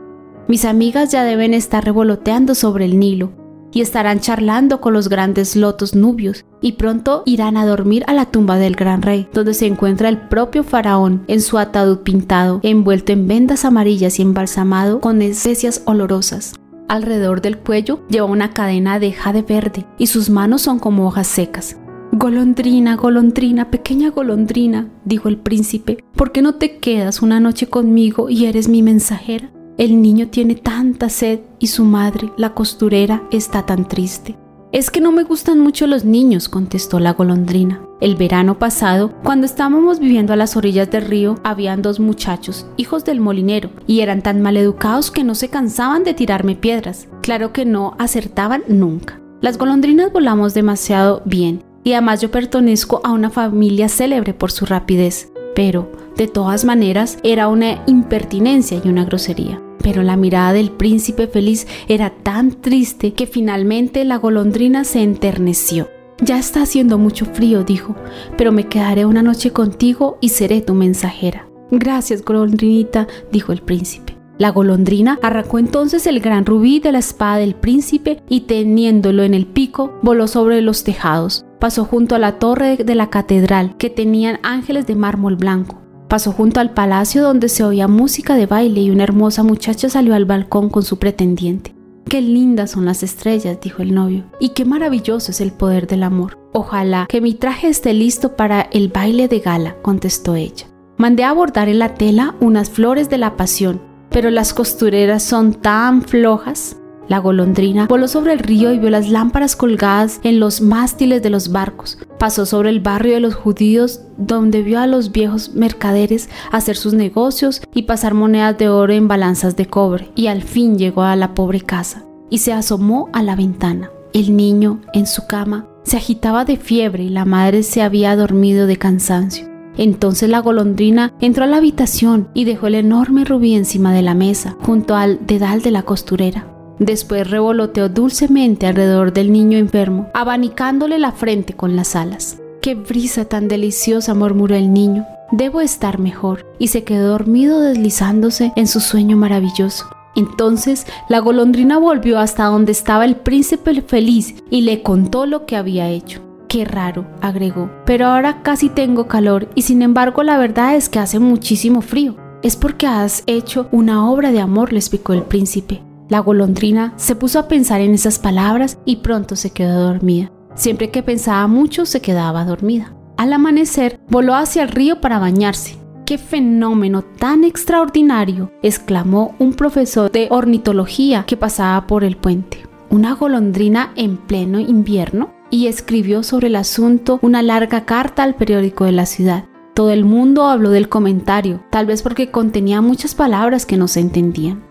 Mis 0.49 0.64
amigas 0.64 1.12
ya 1.12 1.22
deben 1.22 1.52
estar 1.52 1.84
revoloteando 1.84 2.54
sobre 2.54 2.87
el 2.87 2.99
Nilo, 2.99 3.32
y 3.70 3.82
estarán 3.82 4.20
charlando 4.20 4.80
con 4.80 4.94
los 4.94 5.10
grandes 5.10 5.56
lotos 5.56 5.94
nubios, 5.94 6.46
y 6.62 6.72
pronto 6.72 7.22
irán 7.26 7.58
a 7.58 7.66
dormir 7.66 8.02
a 8.06 8.14
la 8.14 8.25
tumba 8.25 8.56
del 8.58 8.76
gran 8.76 9.02
rey, 9.02 9.28
donde 9.34 9.52
se 9.52 9.66
encuentra 9.66 10.08
el 10.08 10.28
propio 10.28 10.64
faraón 10.64 11.22
en 11.28 11.42
su 11.42 11.58
ataúd 11.58 11.99
pintado, 11.99 12.60
envuelto 12.62 13.12
en 13.12 13.28
vendas 13.28 13.66
amarillas 13.66 14.18
y 14.18 14.22
embalsamado 14.22 15.00
con 15.00 15.20
especias 15.20 15.82
olorosas. 15.84 16.54
Alrededor 16.88 17.40
del 17.40 17.56
cuello 17.56 18.00
lleva 18.08 18.26
una 18.26 18.52
cadena 18.52 18.99
de 18.99 19.12
jade 19.12 19.42
verde 19.42 19.87
y 19.96 20.08
sus 20.08 20.28
manos 20.28 20.62
son 20.62 20.80
como 20.80 21.06
hojas 21.06 21.28
secas. 21.28 21.76
Golondrina, 22.12 22.97
golondrina, 22.97 23.71
pequeña 23.71 24.11
golondrina, 24.11 24.88
dijo 25.05 25.29
el 25.29 25.37
príncipe, 25.37 26.05
¿por 26.17 26.33
qué 26.33 26.43
no 26.43 26.57
te 26.57 26.79
quedas 26.79 27.23
una 27.23 27.38
noche 27.38 27.69
conmigo 27.69 28.29
y 28.29 28.47
eres 28.47 28.69
mi 28.69 28.83
mensajera? 28.83 29.50
El 29.79 30.02
niño 30.02 30.26
tiene 30.26 30.57
tanta 30.57 31.09
sed 31.09 31.38
y 31.61 31.69
su 31.69 31.85
madre, 31.85 32.33
la 32.37 32.52
costurera, 32.52 33.23
está 33.31 33.64
tan 33.64 33.87
triste. 33.87 34.37
Es 34.73 34.90
que 34.90 35.00
no 35.00 35.12
me 35.12 35.23
gustan 35.23 35.61
mucho 35.61 35.87
los 35.87 36.05
niños, 36.05 36.49
contestó 36.49 36.99
la 36.99 37.12
golondrina. 37.12 37.81
El 38.00 38.17
verano 38.17 38.59
pasado, 38.59 39.12
cuando 39.23 39.47
estábamos 39.47 40.00
viviendo 40.00 40.33
a 40.33 40.37
las 40.37 40.57
orillas 40.57 40.90
del 40.90 41.07
río, 41.07 41.38
habían 41.45 41.81
dos 41.81 42.00
muchachos, 42.00 42.67
hijos 42.76 43.05
del 43.05 43.21
molinero, 43.21 43.71
y 43.87 44.00
eran 44.00 44.23
tan 44.23 44.43
maleducados 44.43 45.12
que 45.12 45.23
no 45.23 45.37
se 45.37 45.49
cansaban 45.49 46.02
de 46.02 46.14
tirarme 46.14 46.57
piedras. 46.57 47.09
Claro 47.23 47.52
que 47.52 47.64
no 47.64 47.95
acertaban 47.99 48.62
nunca. 48.67 49.21
Las 49.40 49.59
golondrinas 49.59 50.12
volamos 50.12 50.55
demasiado 50.55 51.23
bien, 51.25 51.64
y 51.84 51.92
además 51.92 52.20
yo 52.20 52.30
pertenezco 52.30 53.00
a 53.04 53.12
una 53.12 53.30
familia 53.30 53.88
célebre 53.88 54.34
por 54.34 54.50
su 54.52 54.66
rapidez. 54.66 55.32
Pero, 55.54 55.90
de 56.16 56.28
todas 56.28 56.64
maneras, 56.64 57.18
era 57.22 57.49
una 57.49 57.82
impertinencia 57.87 58.80
y 58.84 58.88
una 58.88 59.04
grosería. 59.04 59.60
Pero 59.82 60.02
la 60.02 60.16
mirada 60.16 60.52
del 60.52 60.70
príncipe 60.70 61.26
feliz 61.26 61.66
era 61.88 62.10
tan 62.10 62.60
triste 62.60 63.14
que 63.14 63.26
finalmente 63.26 64.04
la 64.04 64.16
golondrina 64.16 64.84
se 64.84 65.02
enterneció. 65.02 65.88
Ya 66.22 66.38
está 66.38 66.62
haciendo 66.62 66.99
mucho 66.99 67.25
frío, 67.25 67.64
dijo, 67.64 67.96
pero 68.37 68.52
me 68.52 68.66
quedaré 68.66 69.06
una 69.06 69.22
noche 69.22 69.52
contigo 69.52 70.18
y 70.20 70.28
seré 70.28 70.60
tu 70.60 70.75
mensajera. 70.75 71.49
Gracias, 71.70 72.22
golondrinita, 72.22 73.08
dijo 73.32 73.52
el 73.52 73.62
príncipe. 73.62 74.19
La 74.40 74.52
golondrina 74.52 75.18
arrancó 75.20 75.59
entonces 75.59 76.06
el 76.06 76.18
gran 76.18 76.47
rubí 76.47 76.80
de 76.80 76.92
la 76.92 76.99
espada 77.00 77.37
del 77.37 77.54
príncipe 77.54 78.23
y 78.26 78.40
teniéndolo 78.40 79.23
en 79.23 79.35
el 79.35 79.44
pico, 79.44 79.92
voló 80.00 80.26
sobre 80.28 80.62
los 80.62 80.82
tejados. 80.82 81.44
Pasó 81.59 81.85
junto 81.85 82.14
a 82.14 82.18
la 82.18 82.38
torre 82.38 82.78
de 82.78 82.94
la 82.94 83.11
catedral, 83.11 83.76
que 83.76 83.90
tenían 83.90 84.40
ángeles 84.42 84.87
de 84.87 84.97
mármol 84.97 85.37
blanco. 85.37 85.82
Pasó 86.09 86.32
junto 86.32 86.59
al 86.59 86.73
palacio 86.73 87.23
donde 87.23 87.50
se 87.50 87.64
oía 87.64 87.87
música 87.87 88.35
de 88.35 88.47
baile 88.47 88.80
y 88.80 88.90
una 88.90 89.04
hermosa 89.04 89.42
muchacha 89.42 89.90
salió 89.90 90.14
al 90.14 90.25
balcón 90.25 90.70
con 90.70 90.85
su 90.85 90.99
pretendiente. 90.99 91.75
Qué 92.09 92.23
lindas 92.23 92.70
son 92.70 92.87
las 92.87 93.02
estrellas, 93.02 93.59
dijo 93.61 93.82
el 93.82 93.94
novio, 93.94 94.25
y 94.40 94.49
qué 94.49 94.64
maravilloso 94.64 95.32
es 95.32 95.42
el 95.42 95.52
poder 95.52 95.87
del 95.87 96.02
amor. 96.02 96.38
Ojalá 96.54 97.04
que 97.11 97.20
mi 97.20 97.35
traje 97.35 97.68
esté 97.68 97.92
listo 97.92 98.37
para 98.37 98.62
el 98.73 98.88
baile 98.88 99.28
de 99.28 99.40
gala, 99.40 99.76
contestó 99.82 100.35
ella. 100.35 100.66
Mandé 100.97 101.25
a 101.25 101.32
bordar 101.35 101.68
en 101.68 101.78
la 101.78 101.92
tela 101.92 102.37
unas 102.40 102.70
flores 102.70 103.11
de 103.11 103.18
la 103.18 103.37
pasión, 103.37 103.89
pero 104.11 104.31
las 104.31 104.55
costureras 104.55 105.23
son 105.23 105.55
tan 105.55 106.02
flojas 106.02 106.76
la 107.11 107.19
golondrina 107.19 107.88
voló 107.88 108.07
sobre 108.07 108.35
el 108.35 108.38
río 108.38 108.73
y 108.73 108.79
vio 108.79 108.88
las 108.88 109.09
lámparas 109.09 109.57
colgadas 109.57 110.21
en 110.23 110.38
los 110.38 110.61
mástiles 110.61 111.21
de 111.21 111.29
los 111.29 111.50
barcos. 111.50 111.99
Pasó 112.21 112.47
sobre 112.47 112.71
el 112.71 112.79
barrio 112.79 113.14
de 113.14 113.21
los 113.21 113.35
judíos 113.35 114.02
donde 114.17 114.62
vio 114.62 114.79
a 114.79 114.87
los 114.87 115.11
viejos 115.11 115.52
mercaderes 115.52 116.29
hacer 116.52 116.76
sus 116.76 116.95
negocios 116.95 117.62
y 117.75 117.83
pasar 117.83 118.14
monedas 118.14 118.57
de 118.59 118.69
oro 118.69 118.93
en 118.93 119.09
balanzas 119.09 119.57
de 119.57 119.67
cobre. 119.67 120.12
Y 120.14 120.29
al 120.29 120.43
fin 120.43 120.79
llegó 120.79 121.02
a 121.02 121.17
la 121.17 121.35
pobre 121.35 121.62
casa 121.62 122.05
y 122.31 122.38
se 122.38 122.52
asomó 122.52 123.09
a 123.12 123.25
la 123.25 123.35
ventana. 123.35 123.90
El 124.12 124.37
niño, 124.37 124.81
en 124.93 125.09
su 125.09 125.26
cama, 125.26 125.67
se 125.83 125.97
agitaba 125.97 126.45
de 126.45 126.59
fiebre 126.59 127.02
y 127.02 127.09
la 127.09 127.25
madre 127.25 127.64
se 127.64 127.83
había 127.83 128.14
dormido 128.14 128.69
de 128.69 128.76
cansancio. 128.76 129.50
Entonces 129.76 130.28
la 130.28 130.40
golondrina 130.40 131.12
entró 131.20 131.44
a 131.44 131.46
la 131.46 131.58
habitación 131.58 132.28
y 132.34 132.44
dejó 132.44 132.66
el 132.66 132.74
enorme 132.74 133.24
rubí 133.24 133.54
encima 133.54 133.92
de 133.92 134.02
la 134.02 134.14
mesa, 134.14 134.56
junto 134.60 134.96
al 134.96 135.26
dedal 135.26 135.62
de 135.62 135.70
la 135.70 135.82
costurera. 135.82 136.46
Después 136.78 137.28
revoloteó 137.28 137.88
dulcemente 137.88 138.66
alrededor 138.66 139.12
del 139.12 139.32
niño 139.32 139.58
enfermo, 139.58 140.08
abanicándole 140.14 140.98
la 140.98 141.12
frente 141.12 141.52
con 141.52 141.76
las 141.76 141.94
alas. 141.94 142.38
¡Qué 142.62 142.74
brisa 142.74 143.26
tan 143.26 143.48
deliciosa! 143.48 144.14
murmuró 144.14 144.54
el 144.54 144.72
niño. 144.72 145.06
Debo 145.30 145.60
estar 145.60 145.98
mejor. 145.98 146.46
Y 146.58 146.68
se 146.68 146.84
quedó 146.84 147.08
dormido 147.08 147.60
deslizándose 147.60 148.52
en 148.56 148.66
su 148.66 148.80
sueño 148.80 149.16
maravilloso. 149.16 149.86
Entonces 150.16 150.86
la 151.08 151.20
golondrina 151.20 151.78
volvió 151.78 152.18
hasta 152.18 152.44
donde 152.44 152.72
estaba 152.72 153.04
el 153.04 153.16
príncipe 153.16 153.80
feliz 153.82 154.34
y 154.50 154.62
le 154.62 154.82
contó 154.82 155.26
lo 155.26 155.46
que 155.46 155.56
había 155.56 155.88
hecho. 155.88 156.29
Qué 156.50 156.64
raro, 156.64 157.07
agregó, 157.21 157.71
pero 157.87 158.09
ahora 158.09 158.42
casi 158.42 158.71
tengo 158.71 159.07
calor 159.07 159.49
y 159.54 159.62
sin 159.62 159.83
embargo 159.83 160.25
la 160.25 160.37
verdad 160.37 160.75
es 160.75 160.88
que 160.88 160.99
hace 160.99 161.21
muchísimo 161.21 161.80
frío. 161.80 162.16
Es 162.42 162.57
porque 162.57 162.88
has 162.88 163.23
hecho 163.28 163.69
una 163.71 164.11
obra 164.11 164.33
de 164.33 164.40
amor, 164.40 164.73
le 164.73 164.80
explicó 164.80 165.12
el 165.12 165.23
príncipe. 165.23 165.80
La 166.09 166.19
golondrina 166.19 166.92
se 166.97 167.14
puso 167.14 167.38
a 167.38 167.47
pensar 167.47 167.80
en 167.80 167.95
esas 167.95 168.19
palabras 168.19 168.78
y 168.85 168.97
pronto 168.97 169.37
se 169.37 169.50
quedó 169.50 169.80
dormida. 169.80 170.33
Siempre 170.57 170.90
que 170.90 171.04
pensaba 171.04 171.47
mucho 171.47 171.87
se 171.87 172.00
quedaba 172.00 172.45
dormida. 172.45 172.97
Al 173.16 173.33
amanecer 173.33 174.00
voló 174.09 174.35
hacia 174.35 174.64
el 174.64 174.71
río 174.71 175.00
para 175.00 175.21
bañarse. 175.21 175.76
¡Qué 176.04 176.19
fenómeno 176.19 177.02
tan 177.02 177.45
extraordinario! 177.45 178.50
exclamó 178.61 179.37
un 179.38 179.54
profesor 179.54 180.11
de 180.11 180.26
ornitología 180.33 181.23
que 181.28 181.37
pasaba 181.37 181.87
por 181.87 182.02
el 182.02 182.16
puente. 182.16 182.66
¿Una 182.90 183.14
golondrina 183.14 183.92
en 183.95 184.16
pleno 184.16 184.59
invierno? 184.59 185.38
Y 185.50 185.66
escribió 185.66 186.23
sobre 186.23 186.47
el 186.47 186.57
asunto 186.57 187.19
una 187.23 187.42
larga 187.42 187.85
carta 187.85 188.23
al 188.23 188.35
periódico 188.35 188.85
de 188.85 188.92
la 188.92 189.07
ciudad. 189.07 189.45
Todo 189.75 189.90
el 189.90 190.04
mundo 190.04 190.45
habló 190.45 190.71
del 190.71 190.88
comentario, 190.88 191.62
tal 191.71 191.87
vez 191.87 192.02
porque 192.02 192.30
contenía 192.30 192.80
muchas 192.80 193.14
palabras 193.14 193.66
que 193.66 193.76
no 193.76 193.88
se 193.88 194.00
entendían. 194.00 194.64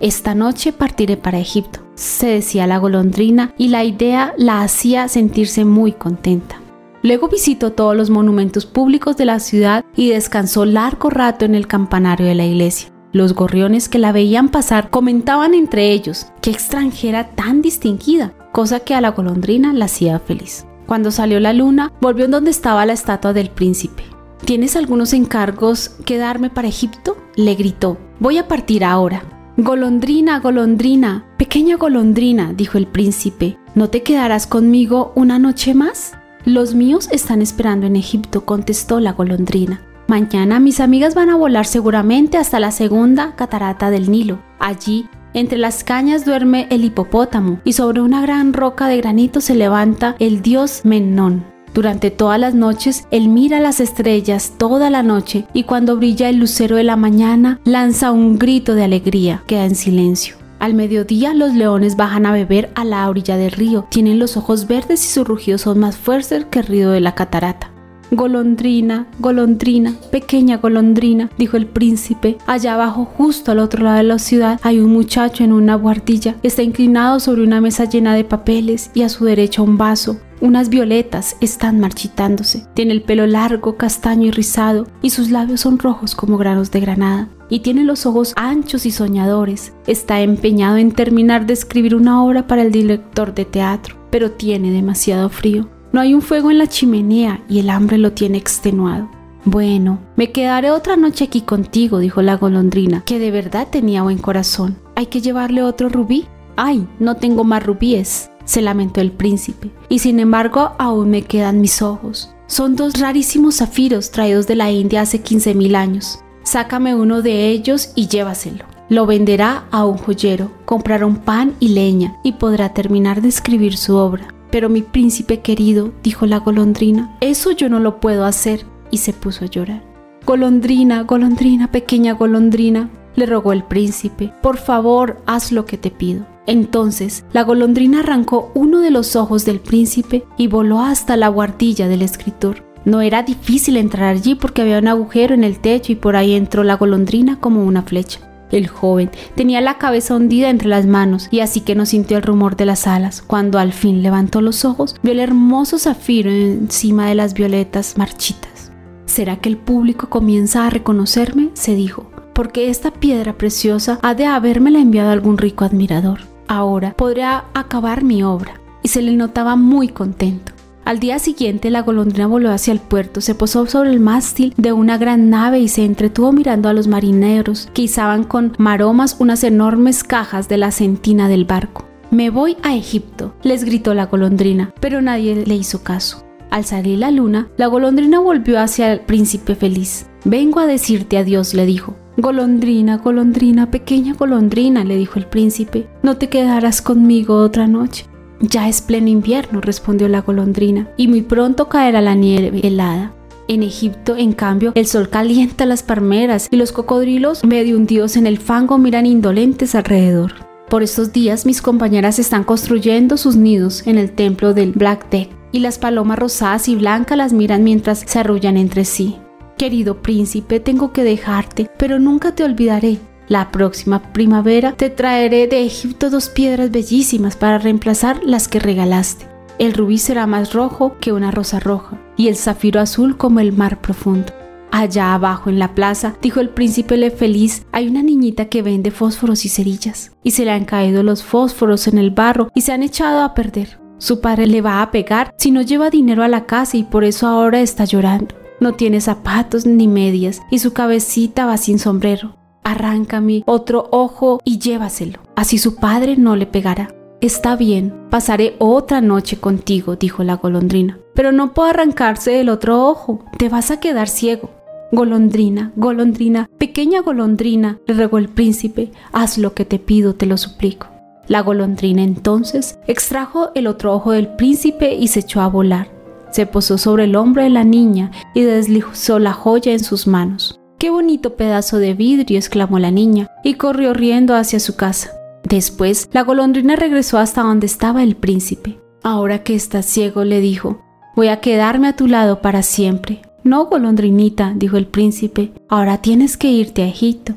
Esta 0.00 0.34
noche 0.34 0.72
partiré 0.72 1.16
para 1.16 1.38
Egipto, 1.38 1.80
se 1.94 2.26
decía 2.26 2.66
la 2.66 2.78
golondrina 2.78 3.54
y 3.56 3.68
la 3.68 3.84
idea 3.84 4.34
la 4.36 4.60
hacía 4.60 5.08
sentirse 5.08 5.64
muy 5.64 5.92
contenta. 5.92 6.60
Luego 7.02 7.28
visitó 7.28 7.72
todos 7.72 7.96
los 7.96 8.10
monumentos 8.10 8.66
públicos 8.66 9.16
de 9.16 9.24
la 9.24 9.40
ciudad 9.40 9.84
y 9.94 10.10
descansó 10.10 10.64
largo 10.64 11.08
rato 11.08 11.44
en 11.44 11.54
el 11.54 11.66
campanario 11.66 12.26
de 12.26 12.34
la 12.34 12.44
iglesia. 12.44 12.90
Los 13.12 13.34
gorriones 13.34 13.88
que 13.88 13.98
la 13.98 14.12
veían 14.12 14.50
pasar 14.50 14.90
comentaban 14.90 15.54
entre 15.54 15.92
ellos, 15.92 16.26
qué 16.42 16.50
extranjera 16.50 17.30
tan 17.30 17.62
distinguida, 17.62 18.34
cosa 18.56 18.80
que 18.80 18.94
a 18.94 19.02
la 19.02 19.10
golondrina 19.10 19.74
la 19.74 19.84
hacía 19.84 20.18
feliz. 20.18 20.64
Cuando 20.86 21.10
salió 21.10 21.38
la 21.40 21.52
luna, 21.52 21.92
volvió 22.00 22.24
en 22.24 22.30
donde 22.30 22.50
estaba 22.50 22.86
la 22.86 22.94
estatua 22.94 23.34
del 23.34 23.50
príncipe. 23.50 24.02
¿Tienes 24.46 24.76
algunos 24.76 25.12
encargos 25.12 25.90
que 26.06 26.16
darme 26.16 26.48
para 26.48 26.66
Egipto? 26.66 27.18
le 27.34 27.54
gritó. 27.54 27.98
Voy 28.18 28.38
a 28.38 28.48
partir 28.48 28.82
ahora. 28.82 29.24
Golondrina, 29.58 30.40
golondrina, 30.40 31.26
pequeña 31.36 31.76
golondrina, 31.76 32.54
dijo 32.54 32.78
el 32.78 32.86
príncipe, 32.86 33.58
¿No 33.74 33.90
te 33.90 34.02
quedarás 34.02 34.46
conmigo 34.46 35.12
una 35.16 35.38
noche 35.38 35.74
más? 35.74 36.14
Los 36.46 36.74
míos 36.74 37.10
están 37.12 37.42
esperando 37.42 37.84
en 37.84 37.94
Egipto, 37.94 38.46
contestó 38.46 39.00
la 39.00 39.12
golondrina. 39.12 39.82
Mañana 40.08 40.60
mis 40.60 40.80
amigas 40.80 41.14
van 41.14 41.28
a 41.28 41.36
volar 41.36 41.66
seguramente 41.66 42.38
hasta 42.38 42.58
la 42.58 42.70
segunda 42.70 43.36
catarata 43.36 43.90
del 43.90 44.10
Nilo. 44.10 44.38
Allí, 44.58 45.10
entre 45.36 45.58
las 45.58 45.84
cañas 45.84 46.24
duerme 46.24 46.66
el 46.70 46.82
hipopótamo 46.82 47.60
y 47.62 47.74
sobre 47.74 48.00
una 48.00 48.22
gran 48.22 48.54
roca 48.54 48.88
de 48.88 48.96
granito 48.96 49.42
se 49.42 49.54
levanta 49.54 50.16
el 50.18 50.40
dios 50.40 50.80
Menón. 50.84 51.44
Durante 51.74 52.10
todas 52.10 52.40
las 52.40 52.54
noches, 52.54 53.06
él 53.10 53.28
mira 53.28 53.60
las 53.60 53.80
estrellas 53.80 54.54
toda 54.56 54.88
la 54.88 55.02
noche 55.02 55.46
y 55.52 55.64
cuando 55.64 55.98
brilla 55.98 56.30
el 56.30 56.38
lucero 56.38 56.76
de 56.76 56.84
la 56.84 56.96
mañana, 56.96 57.60
lanza 57.64 58.12
un 58.12 58.38
grito 58.38 58.74
de 58.74 58.84
alegría. 58.84 59.42
Queda 59.46 59.66
en 59.66 59.74
silencio. 59.74 60.36
Al 60.58 60.72
mediodía 60.72 61.34
los 61.34 61.52
leones 61.52 61.96
bajan 61.96 62.24
a 62.24 62.32
beber 62.32 62.70
a 62.74 62.86
la 62.86 63.06
orilla 63.06 63.36
del 63.36 63.52
río. 63.52 63.86
Tienen 63.90 64.18
los 64.18 64.38
ojos 64.38 64.66
verdes 64.66 65.04
y 65.04 65.08
sus 65.08 65.28
rugidos 65.28 65.60
son 65.60 65.78
más 65.78 65.98
fuertes 65.98 66.46
que 66.46 66.60
el 66.60 66.66
ruido 66.66 66.92
de 66.92 67.00
la 67.00 67.14
catarata. 67.14 67.75
Golondrina, 68.12 69.08
golondrina, 69.18 69.94
pequeña 70.12 70.58
golondrina, 70.58 71.28
dijo 71.38 71.56
el 71.56 71.66
príncipe. 71.66 72.38
Allá 72.46 72.74
abajo, 72.74 73.04
justo 73.04 73.50
al 73.50 73.58
otro 73.58 73.84
lado 73.84 73.96
de 73.96 74.04
la 74.04 74.18
ciudad, 74.18 74.60
hay 74.62 74.78
un 74.78 74.92
muchacho 74.92 75.42
en 75.42 75.52
una 75.52 75.74
guardilla. 75.74 76.36
Está 76.42 76.62
inclinado 76.62 77.18
sobre 77.18 77.42
una 77.42 77.60
mesa 77.60 77.84
llena 77.84 78.14
de 78.14 78.24
papeles 78.24 78.90
y 78.94 79.02
a 79.02 79.08
su 79.08 79.24
derecha 79.24 79.62
un 79.62 79.76
vaso. 79.76 80.20
Unas 80.40 80.68
violetas 80.68 81.36
están 81.40 81.80
marchitándose. 81.80 82.66
Tiene 82.74 82.92
el 82.92 83.02
pelo 83.02 83.26
largo, 83.26 83.76
castaño 83.76 84.26
y 84.26 84.30
rizado, 84.30 84.86
y 85.02 85.10
sus 85.10 85.30
labios 85.30 85.62
son 85.62 85.78
rojos 85.78 86.14
como 86.14 86.36
granos 86.36 86.70
de 86.70 86.80
granada. 86.80 87.28
Y 87.48 87.60
tiene 87.60 87.84
los 87.84 88.06
ojos 88.06 88.34
anchos 88.36 88.86
y 88.86 88.90
soñadores. 88.90 89.72
Está 89.86 90.20
empeñado 90.20 90.76
en 90.76 90.92
terminar 90.92 91.46
de 91.46 91.54
escribir 91.54 91.94
una 91.94 92.22
obra 92.22 92.46
para 92.46 92.62
el 92.62 92.70
director 92.70 93.34
de 93.34 93.46
teatro, 93.46 93.96
pero 94.10 94.30
tiene 94.32 94.70
demasiado 94.70 95.28
frío. 95.30 95.68
No 95.96 96.02
hay 96.02 96.12
un 96.12 96.20
fuego 96.20 96.50
en 96.50 96.58
la 96.58 96.66
chimenea 96.66 97.42
y 97.48 97.58
el 97.58 97.70
hambre 97.70 97.96
lo 97.96 98.12
tiene 98.12 98.36
extenuado. 98.36 99.08
Bueno, 99.46 99.98
me 100.14 100.30
quedaré 100.30 100.70
otra 100.70 100.94
noche 100.94 101.24
aquí 101.24 101.40
contigo, 101.40 102.00
dijo 102.00 102.20
la 102.20 102.36
golondrina, 102.36 103.02
que 103.06 103.18
de 103.18 103.30
verdad 103.30 103.68
tenía 103.70 104.02
buen 104.02 104.18
corazón. 104.18 104.76
¿Hay 104.94 105.06
que 105.06 105.22
llevarle 105.22 105.62
otro 105.62 105.88
rubí? 105.88 106.26
Ay, 106.54 106.86
no 106.98 107.16
tengo 107.16 107.44
más 107.44 107.64
rubíes, 107.64 108.30
se 108.44 108.60
lamentó 108.60 109.00
el 109.00 109.10
príncipe, 109.10 109.70
y 109.88 110.00
sin 110.00 110.20
embargo 110.20 110.72
aún 110.78 111.08
me 111.08 111.22
quedan 111.22 111.62
mis 111.62 111.80
ojos. 111.80 112.30
Son 112.46 112.76
dos 112.76 113.00
rarísimos 113.00 113.56
zafiros 113.56 114.10
traídos 114.10 114.46
de 114.46 114.56
la 114.56 114.70
India 114.70 115.00
hace 115.00 115.22
15.000 115.22 115.76
años. 115.76 116.18
Sácame 116.42 116.94
uno 116.94 117.22
de 117.22 117.48
ellos 117.48 117.92
y 117.94 118.08
llévaselo. 118.08 118.66
Lo 118.90 119.06
venderá 119.06 119.64
a 119.70 119.86
un 119.86 119.96
joyero, 119.96 120.52
comprará 120.66 121.06
un 121.06 121.16
pan 121.16 121.54
y 121.58 121.68
leña 121.68 122.18
y 122.22 122.32
podrá 122.32 122.74
terminar 122.74 123.22
de 123.22 123.28
escribir 123.28 123.78
su 123.78 123.96
obra. 123.96 124.35
Pero 124.56 124.70
mi 124.70 124.80
príncipe 124.80 125.40
querido, 125.40 125.92
dijo 126.02 126.24
la 126.24 126.38
golondrina, 126.38 127.14
eso 127.20 127.50
yo 127.50 127.68
no 127.68 127.78
lo 127.78 128.00
puedo 128.00 128.24
hacer, 128.24 128.64
y 128.90 128.96
se 128.96 129.12
puso 129.12 129.44
a 129.44 129.48
llorar. 129.48 129.82
Golondrina, 130.24 131.02
golondrina, 131.02 131.70
pequeña 131.70 132.14
golondrina, 132.14 132.88
le 133.16 133.26
rogó 133.26 133.52
el 133.52 133.64
príncipe, 133.64 134.32
por 134.40 134.56
favor, 134.56 135.20
haz 135.26 135.52
lo 135.52 135.66
que 135.66 135.76
te 135.76 135.90
pido. 135.90 136.24
Entonces 136.46 137.26
la 137.34 137.44
golondrina 137.44 138.00
arrancó 138.00 138.50
uno 138.54 138.80
de 138.80 138.90
los 138.90 139.14
ojos 139.14 139.44
del 139.44 139.60
príncipe 139.60 140.24
y 140.38 140.46
voló 140.46 140.80
hasta 140.80 141.18
la 141.18 141.28
guardilla 141.28 141.86
del 141.86 142.00
escritor. 142.00 142.64
No 142.86 143.02
era 143.02 143.22
difícil 143.24 143.76
entrar 143.76 144.16
allí 144.16 144.36
porque 144.36 144.62
había 144.62 144.78
un 144.78 144.88
agujero 144.88 145.34
en 145.34 145.44
el 145.44 145.58
techo 145.58 145.92
y 145.92 145.96
por 145.96 146.16
ahí 146.16 146.32
entró 146.32 146.64
la 146.64 146.78
golondrina 146.78 147.40
como 147.40 147.62
una 147.62 147.82
flecha. 147.82 148.25
El 148.50 148.68
joven 148.68 149.10
tenía 149.34 149.60
la 149.60 149.78
cabeza 149.78 150.14
hundida 150.14 150.50
entre 150.50 150.68
las 150.68 150.86
manos 150.86 151.28
y 151.30 151.40
así 151.40 151.60
que 151.60 151.74
no 151.74 151.86
sintió 151.86 152.16
el 152.16 152.22
rumor 152.22 152.56
de 152.56 152.66
las 152.66 152.86
alas. 152.86 153.22
Cuando 153.22 153.58
al 153.58 153.72
fin 153.72 154.02
levantó 154.02 154.40
los 154.40 154.64
ojos, 154.64 154.96
vio 155.02 155.12
el 155.12 155.20
hermoso 155.20 155.78
zafiro 155.78 156.30
encima 156.30 157.08
de 157.08 157.16
las 157.16 157.34
violetas 157.34 157.98
marchitas. 157.98 158.72
¿Será 159.06 159.36
que 159.36 159.48
el 159.48 159.56
público 159.56 160.08
comienza 160.08 160.66
a 160.66 160.70
reconocerme? 160.70 161.50
se 161.54 161.74
dijo, 161.74 162.10
porque 162.34 162.70
esta 162.70 162.90
piedra 162.90 163.32
preciosa 163.38 163.98
ha 164.02 164.14
de 164.14 164.26
habérmela 164.26 164.78
enviado 164.78 165.10
algún 165.10 165.38
rico 165.38 165.64
admirador. 165.64 166.20
Ahora 166.48 166.94
podrá 166.96 167.46
acabar 167.54 168.04
mi 168.04 168.22
obra. 168.22 168.60
Y 168.82 168.88
se 168.88 169.02
le 169.02 169.16
notaba 169.16 169.56
muy 169.56 169.88
contento. 169.88 170.52
Al 170.86 171.00
día 171.00 171.18
siguiente 171.18 171.68
la 171.70 171.82
golondrina 171.82 172.28
voló 172.28 172.52
hacia 172.52 172.72
el 172.72 172.78
puerto, 172.78 173.20
se 173.20 173.34
posó 173.34 173.66
sobre 173.66 173.90
el 173.90 173.98
mástil 173.98 174.54
de 174.56 174.72
una 174.72 174.98
gran 174.98 175.30
nave 175.30 175.58
y 175.58 175.66
se 175.66 175.84
entretuvo 175.84 176.30
mirando 176.32 176.68
a 176.68 176.72
los 176.72 176.86
marineros 176.86 177.68
que 177.74 177.82
izaban 177.82 178.22
con 178.22 178.54
maromas 178.56 179.16
unas 179.18 179.42
enormes 179.42 180.04
cajas 180.04 180.48
de 180.48 180.58
la 180.58 180.70
sentina 180.70 181.28
del 181.28 181.44
barco. 181.44 181.86
Me 182.12 182.30
voy 182.30 182.56
a 182.62 182.76
Egipto, 182.76 183.34
les 183.42 183.64
gritó 183.64 183.94
la 183.94 184.06
golondrina, 184.06 184.72
pero 184.78 185.02
nadie 185.02 185.44
le 185.44 185.56
hizo 185.56 185.82
caso. 185.82 186.24
Al 186.50 186.64
salir 186.64 187.00
la 187.00 187.10
luna, 187.10 187.48
la 187.56 187.66
golondrina 187.66 188.20
volvió 188.20 188.60
hacia 188.60 188.92
el 188.92 189.00
príncipe 189.00 189.56
feliz. 189.56 190.06
Vengo 190.24 190.60
a 190.60 190.66
decirte 190.66 191.18
adiós, 191.18 191.52
le 191.52 191.66
dijo. 191.66 191.96
Golondrina, 192.16 192.98
golondrina, 192.98 193.72
pequeña 193.72 194.14
golondrina, 194.14 194.84
le 194.84 194.96
dijo 194.96 195.18
el 195.18 195.26
príncipe, 195.26 195.88
no 196.04 196.16
te 196.16 196.28
quedarás 196.28 196.80
conmigo 196.80 197.38
otra 197.38 197.66
noche. 197.66 198.06
Ya 198.40 198.68
es 198.68 198.82
pleno 198.82 199.08
invierno, 199.08 199.60
respondió 199.60 200.08
la 200.08 200.20
golondrina, 200.20 200.88
y 200.96 201.08
muy 201.08 201.22
pronto 201.22 201.68
caerá 201.68 202.00
la 202.00 202.14
nieve 202.14 202.60
helada. 202.62 203.12
En 203.48 203.62
Egipto, 203.62 204.16
en 204.16 204.32
cambio, 204.32 204.72
el 204.74 204.86
sol 204.86 205.08
calienta 205.08 205.66
las 205.66 205.82
palmeras 205.82 206.48
y 206.50 206.56
los 206.56 206.72
cocodrilos, 206.72 207.44
medio 207.44 207.76
hundidos 207.76 208.16
en 208.16 208.26
el 208.26 208.38
fango, 208.38 208.76
miran 208.76 209.06
indolentes 209.06 209.74
alrededor. 209.74 210.34
Por 210.68 210.82
estos 210.82 211.12
días 211.12 211.46
mis 211.46 211.62
compañeras 211.62 212.18
están 212.18 212.42
construyendo 212.42 213.16
sus 213.16 213.36
nidos 213.36 213.86
en 213.86 213.98
el 213.98 214.10
templo 214.10 214.52
del 214.52 214.72
Black 214.72 215.08
Deck 215.10 215.30
y 215.52 215.60
las 215.60 215.78
palomas 215.78 216.18
rosadas 216.18 216.68
y 216.68 216.74
blancas 216.74 217.16
las 217.16 217.32
miran 217.32 217.62
mientras 217.62 218.00
se 218.00 218.18
arrullan 218.18 218.56
entre 218.56 218.84
sí. 218.84 219.16
Querido 219.56 220.02
príncipe, 220.02 220.58
tengo 220.58 220.92
que 220.92 221.04
dejarte, 221.04 221.70
pero 221.78 222.00
nunca 222.00 222.34
te 222.34 222.42
olvidaré. 222.42 222.98
La 223.28 223.50
próxima 223.50 224.12
primavera 224.12 224.76
te 224.76 224.88
traeré 224.88 225.48
de 225.48 225.64
Egipto 225.64 226.10
dos 226.10 226.28
piedras 226.28 226.70
bellísimas 226.70 227.34
para 227.34 227.58
reemplazar 227.58 228.20
las 228.22 228.46
que 228.46 228.60
regalaste. 228.60 229.26
El 229.58 229.72
rubí 229.72 229.98
será 229.98 230.28
más 230.28 230.52
rojo 230.52 230.96
que 231.00 231.12
una 231.12 231.32
rosa 231.32 231.58
roja 231.58 232.00
y 232.16 232.28
el 232.28 232.36
zafiro 232.36 232.80
azul 232.80 233.16
como 233.16 233.40
el 233.40 233.52
mar 233.52 233.80
profundo. 233.80 234.32
Allá 234.70 235.12
abajo 235.12 235.50
en 235.50 235.58
la 235.58 235.74
plaza, 235.74 236.14
dijo 236.22 236.38
el 236.38 236.50
príncipe 236.50 236.96
Le 236.96 237.10
Feliz, 237.10 237.66
hay 237.72 237.88
una 237.88 238.02
niñita 238.02 238.44
que 238.44 238.62
vende 238.62 238.92
fósforos 238.92 239.44
y 239.44 239.48
cerillas, 239.48 240.12
y 240.22 240.32
se 240.32 240.44
le 240.44 240.52
han 240.52 240.64
caído 240.64 241.02
los 241.02 241.24
fósforos 241.24 241.88
en 241.88 241.98
el 241.98 242.10
barro 242.10 242.48
y 242.54 242.60
se 242.60 242.72
han 242.72 242.84
echado 242.84 243.22
a 243.22 243.34
perder. 243.34 243.80
Su 243.98 244.20
padre 244.20 244.46
le 244.46 244.60
va 244.60 244.82
a 244.82 244.90
pegar 244.92 245.34
si 245.36 245.50
no 245.50 245.62
lleva 245.62 245.90
dinero 245.90 246.22
a 246.22 246.28
la 246.28 246.44
casa 246.44 246.76
y 246.76 246.84
por 246.84 247.02
eso 247.02 247.26
ahora 247.26 247.60
está 247.60 247.86
llorando. 247.86 248.36
No 248.60 248.74
tiene 248.74 249.00
zapatos 249.00 249.66
ni 249.66 249.88
medias 249.88 250.42
y 250.50 250.60
su 250.60 250.72
cabecita 250.72 251.46
va 251.46 251.56
sin 251.56 251.78
sombrero 251.78 252.36
arráncame 252.66 253.44
otro 253.46 253.88
ojo 253.92 254.40
y 254.44 254.58
llévaselo. 254.58 255.20
Así 255.36 255.56
su 255.56 255.76
padre 255.76 256.16
no 256.16 256.34
le 256.34 256.46
pegará. 256.46 256.92
Está 257.20 257.54
bien, 257.54 257.94
pasaré 258.10 258.56
otra 258.58 259.00
noche 259.00 259.38
contigo, 259.38 259.94
dijo 259.94 260.24
la 260.24 260.34
golondrina. 260.34 260.98
Pero 261.14 261.30
no 261.30 261.54
puedo 261.54 261.70
arrancarse 261.70 262.40
el 262.40 262.48
otro 262.48 262.86
ojo, 262.88 263.24
te 263.38 263.48
vas 263.48 263.70
a 263.70 263.78
quedar 263.78 264.08
ciego. 264.08 264.50
Golondrina, 264.90 265.72
golondrina, 265.76 266.50
pequeña 266.58 267.00
golondrina, 267.02 267.78
le 267.86 267.94
rogó 267.94 268.18
el 268.18 268.28
príncipe, 268.28 268.90
haz 269.12 269.38
lo 269.38 269.54
que 269.54 269.64
te 269.64 269.78
pido, 269.78 270.14
te 270.14 270.26
lo 270.26 270.36
suplico. 270.36 270.88
La 271.28 271.42
golondrina 271.42 272.02
entonces 272.02 272.78
extrajo 272.86 273.50
el 273.54 273.68
otro 273.68 273.94
ojo 273.94 274.10
del 274.10 274.28
príncipe 274.36 274.94
y 274.94 275.08
se 275.08 275.20
echó 275.20 275.40
a 275.40 275.48
volar. 275.48 275.88
Se 276.32 276.46
posó 276.46 276.78
sobre 276.78 277.04
el 277.04 277.14
hombro 277.14 277.42
de 277.42 277.50
la 277.50 277.64
niña 277.64 278.10
y 278.34 278.42
deslizó 278.42 279.18
la 279.20 279.32
joya 279.32 279.72
en 279.72 279.82
sus 279.82 280.06
manos. 280.06 280.60
¡Qué 280.78 280.90
bonito 280.90 281.36
pedazo 281.36 281.78
de 281.78 281.94
vidrio! 281.94 282.38
exclamó 282.38 282.78
la 282.78 282.90
niña, 282.90 283.30
y 283.42 283.54
corrió 283.54 283.94
riendo 283.94 284.34
hacia 284.34 284.60
su 284.60 284.76
casa. 284.76 285.10
Después, 285.42 286.08
la 286.12 286.22
golondrina 286.22 286.76
regresó 286.76 287.18
hasta 287.18 287.42
donde 287.42 287.66
estaba 287.66 288.02
el 288.02 288.16
príncipe. 288.16 288.78
Ahora 289.02 289.42
que 289.42 289.54
estás 289.54 289.86
ciego, 289.86 290.24
le 290.24 290.40
dijo, 290.40 290.82
voy 291.14 291.28
a 291.28 291.40
quedarme 291.40 291.88
a 291.88 291.96
tu 291.96 292.08
lado 292.08 292.42
para 292.42 292.62
siempre. 292.62 293.22
No, 293.44 293.66
golondrinita, 293.66 294.52
dijo 294.56 294.76
el 294.76 294.86
príncipe, 294.86 295.52
ahora 295.68 295.98
tienes 295.98 296.36
que 296.36 296.48
irte 296.48 296.82
a 296.82 296.88
Egipto. 296.88 297.34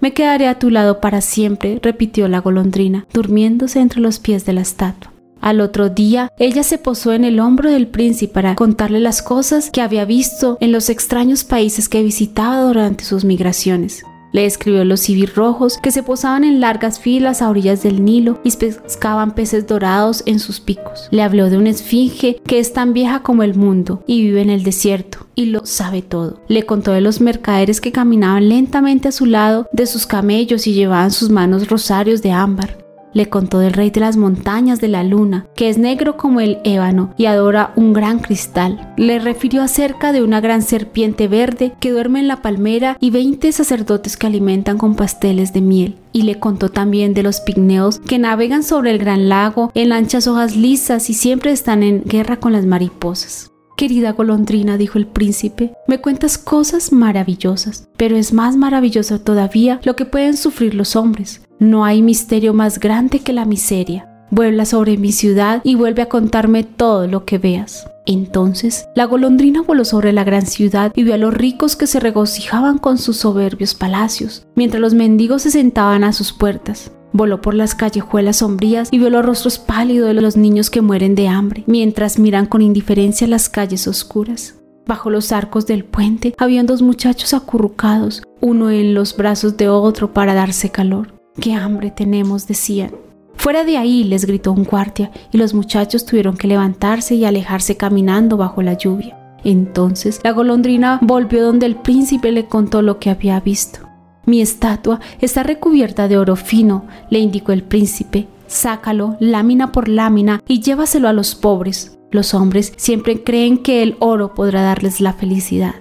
Me 0.00 0.12
quedaré 0.12 0.46
a 0.46 0.58
tu 0.58 0.70
lado 0.70 1.00
para 1.00 1.22
siempre, 1.22 1.80
repitió 1.82 2.28
la 2.28 2.40
golondrina, 2.40 3.06
durmiéndose 3.12 3.80
entre 3.80 4.02
los 4.02 4.18
pies 4.18 4.44
de 4.44 4.52
la 4.52 4.60
estatua. 4.60 5.15
Al 5.40 5.60
otro 5.60 5.90
día, 5.90 6.32
ella 6.38 6.62
se 6.62 6.78
posó 6.78 7.12
en 7.12 7.24
el 7.24 7.40
hombro 7.40 7.70
del 7.70 7.86
príncipe 7.86 8.34
para 8.34 8.54
contarle 8.54 9.00
las 9.00 9.22
cosas 9.22 9.70
que 9.70 9.80
había 9.80 10.04
visto 10.04 10.58
en 10.60 10.72
los 10.72 10.90
extraños 10.90 11.44
países 11.44 11.88
que 11.88 12.02
visitaba 12.02 12.62
durante 12.62 13.04
sus 13.04 13.24
migraciones. 13.24 14.02
Le 14.32 14.44
escribió 14.44 14.84
los 14.84 15.06
rojos 15.34 15.78
que 15.82 15.90
se 15.90 16.02
posaban 16.02 16.44
en 16.44 16.60
largas 16.60 17.00
filas 17.00 17.40
a 17.40 17.48
orillas 17.48 17.82
del 17.82 18.04
Nilo 18.04 18.38
y 18.44 18.50
pescaban 18.50 19.34
peces 19.34 19.66
dorados 19.66 20.22
en 20.26 20.40
sus 20.40 20.60
picos. 20.60 21.08
Le 21.10 21.22
habló 21.22 21.48
de 21.48 21.56
una 21.56 21.70
esfinge 21.70 22.40
que 22.46 22.58
es 22.58 22.74
tan 22.74 22.92
vieja 22.92 23.22
como 23.22 23.44
el 23.44 23.54
mundo 23.54 24.02
y 24.06 24.22
vive 24.22 24.42
en 24.42 24.50
el 24.50 24.62
desierto 24.62 25.26
y 25.34 25.46
lo 25.46 25.64
sabe 25.64 26.02
todo. 26.02 26.40
Le 26.48 26.64
contó 26.64 26.92
de 26.92 27.00
los 27.00 27.20
mercaderes 27.20 27.80
que 27.80 27.92
caminaban 27.92 28.48
lentamente 28.48 29.08
a 29.08 29.12
su 29.12 29.26
lado, 29.26 29.68
de 29.72 29.86
sus 29.86 30.06
camellos 30.06 30.66
y 30.66 30.74
llevaban 30.74 31.12
sus 31.12 31.30
manos 31.30 31.68
rosarios 31.68 32.20
de 32.20 32.32
ámbar 32.32 32.85
Le 33.16 33.30
contó 33.30 33.60
del 33.60 33.72
rey 33.72 33.88
de 33.88 34.00
las 34.00 34.18
montañas 34.18 34.78
de 34.78 34.88
la 34.88 35.02
luna, 35.02 35.46
que 35.56 35.70
es 35.70 35.78
negro 35.78 36.18
como 36.18 36.40
el 36.42 36.58
ébano 36.64 37.14
y 37.16 37.24
adora 37.24 37.72
un 37.74 37.94
gran 37.94 38.18
cristal. 38.18 38.92
Le 38.98 39.18
refirió 39.18 39.62
acerca 39.62 40.12
de 40.12 40.22
una 40.22 40.42
gran 40.42 40.60
serpiente 40.60 41.26
verde 41.26 41.72
que 41.80 41.92
duerme 41.92 42.20
en 42.20 42.28
la 42.28 42.42
palmera 42.42 42.98
y 43.00 43.08
veinte 43.08 43.52
sacerdotes 43.52 44.18
que 44.18 44.26
alimentan 44.26 44.76
con 44.76 44.96
pasteles 44.96 45.54
de 45.54 45.62
miel. 45.62 45.96
Y 46.12 46.24
le 46.24 46.38
contó 46.38 46.68
también 46.68 47.14
de 47.14 47.22
los 47.22 47.40
pigneos 47.40 48.00
que 48.00 48.18
navegan 48.18 48.62
sobre 48.62 48.90
el 48.90 48.98
gran 48.98 49.30
lago 49.30 49.70
en 49.72 49.92
anchas 49.92 50.26
hojas 50.26 50.54
lisas 50.54 51.08
y 51.08 51.14
siempre 51.14 51.52
están 51.52 51.82
en 51.82 52.02
guerra 52.04 52.36
con 52.36 52.52
las 52.52 52.66
mariposas. 52.66 53.50
Querida 53.78 54.12
golondrina, 54.12 54.76
dijo 54.76 54.98
el 54.98 55.06
príncipe, 55.06 55.72
me 55.86 56.02
cuentas 56.02 56.36
cosas 56.36 56.92
maravillosas, 56.92 57.88
pero 57.96 58.16
es 58.16 58.34
más 58.34 58.56
maravilloso 58.56 59.20
todavía 59.20 59.80
lo 59.84 59.96
que 59.96 60.04
pueden 60.04 60.36
sufrir 60.36 60.74
los 60.74 60.96
hombres. 60.96 61.45
No 61.58 61.84
hay 61.86 62.02
misterio 62.02 62.52
más 62.52 62.78
grande 62.78 63.20
que 63.20 63.32
la 63.32 63.46
miseria. 63.46 64.08
Vuela 64.30 64.66
sobre 64.66 64.98
mi 64.98 65.12
ciudad 65.12 65.62
y 65.64 65.74
vuelve 65.74 66.02
a 66.02 66.08
contarme 66.08 66.64
todo 66.64 67.06
lo 67.06 67.24
que 67.24 67.38
veas. 67.38 67.88
Entonces 68.04 68.86
la 68.94 69.06
golondrina 69.06 69.62
voló 69.62 69.84
sobre 69.84 70.12
la 70.12 70.22
gran 70.22 70.46
ciudad 70.46 70.92
y 70.94 71.04
vio 71.04 71.14
a 71.14 71.18
los 71.18 71.32
ricos 71.32 71.74
que 71.74 71.86
se 71.86 71.98
regocijaban 71.98 72.76
con 72.78 72.98
sus 72.98 73.16
soberbios 73.16 73.74
palacios, 73.74 74.46
mientras 74.54 74.80
los 74.80 74.94
mendigos 74.94 75.42
se 75.42 75.50
sentaban 75.50 76.04
a 76.04 76.12
sus 76.12 76.32
puertas. 76.32 76.92
Voló 77.12 77.40
por 77.40 77.54
las 77.54 77.74
callejuelas 77.74 78.38
sombrías 78.38 78.88
y 78.92 78.98
vio 78.98 79.08
los 79.08 79.24
rostros 79.24 79.58
pálidos 79.58 80.14
de 80.14 80.20
los 80.20 80.36
niños 80.36 80.68
que 80.68 80.82
mueren 80.82 81.14
de 81.14 81.28
hambre, 81.28 81.64
mientras 81.66 82.18
miran 82.18 82.44
con 82.44 82.60
indiferencia 82.60 83.26
las 83.26 83.48
calles 83.48 83.88
oscuras. 83.88 84.56
Bajo 84.86 85.08
los 85.08 85.32
arcos 85.32 85.66
del 85.66 85.84
puente 85.84 86.34
habían 86.36 86.66
dos 86.66 86.82
muchachos 86.82 87.32
acurrucados, 87.32 88.22
uno 88.40 88.70
en 88.70 88.94
los 88.94 89.16
brazos 89.16 89.56
de 89.56 89.68
otro 89.68 90.12
para 90.12 90.34
darse 90.34 90.70
calor. 90.70 91.15
¡Qué 91.40 91.54
hambre 91.54 91.90
tenemos! 91.90 92.46
decían. 92.46 92.92
Fuera 93.34 93.64
de 93.64 93.76
ahí, 93.76 94.04
les 94.04 94.24
gritó 94.24 94.52
un 94.52 94.64
guardia, 94.64 95.10
y 95.32 95.38
los 95.38 95.54
muchachos 95.54 96.04
tuvieron 96.06 96.36
que 96.36 96.48
levantarse 96.48 97.14
y 97.14 97.24
alejarse 97.24 97.76
caminando 97.76 98.36
bajo 98.36 98.62
la 98.62 98.74
lluvia. 98.74 99.16
Entonces 99.44 100.20
la 100.24 100.32
golondrina 100.32 100.98
volvió 101.02 101.44
donde 101.44 101.66
el 101.66 101.76
príncipe 101.76 102.32
le 102.32 102.46
contó 102.46 102.82
lo 102.82 102.98
que 102.98 103.10
había 103.10 103.38
visto. 103.38 103.80
Mi 104.24 104.40
estatua 104.40 104.98
está 105.20 105.44
recubierta 105.44 106.08
de 106.08 106.18
oro 106.18 106.34
fino, 106.34 106.86
le 107.10 107.20
indicó 107.20 107.52
el 107.52 107.62
príncipe. 107.62 108.26
Sácalo 108.48 109.16
lámina 109.20 109.70
por 109.70 109.88
lámina 109.88 110.42
y 110.48 110.60
llévaselo 110.60 111.08
a 111.08 111.12
los 111.12 111.36
pobres. 111.36 111.96
Los 112.10 112.34
hombres 112.34 112.72
siempre 112.76 113.22
creen 113.22 113.58
que 113.58 113.84
el 113.84 113.96
oro 114.00 114.34
podrá 114.34 114.62
darles 114.62 115.00
la 115.00 115.12
felicidad. 115.12 115.76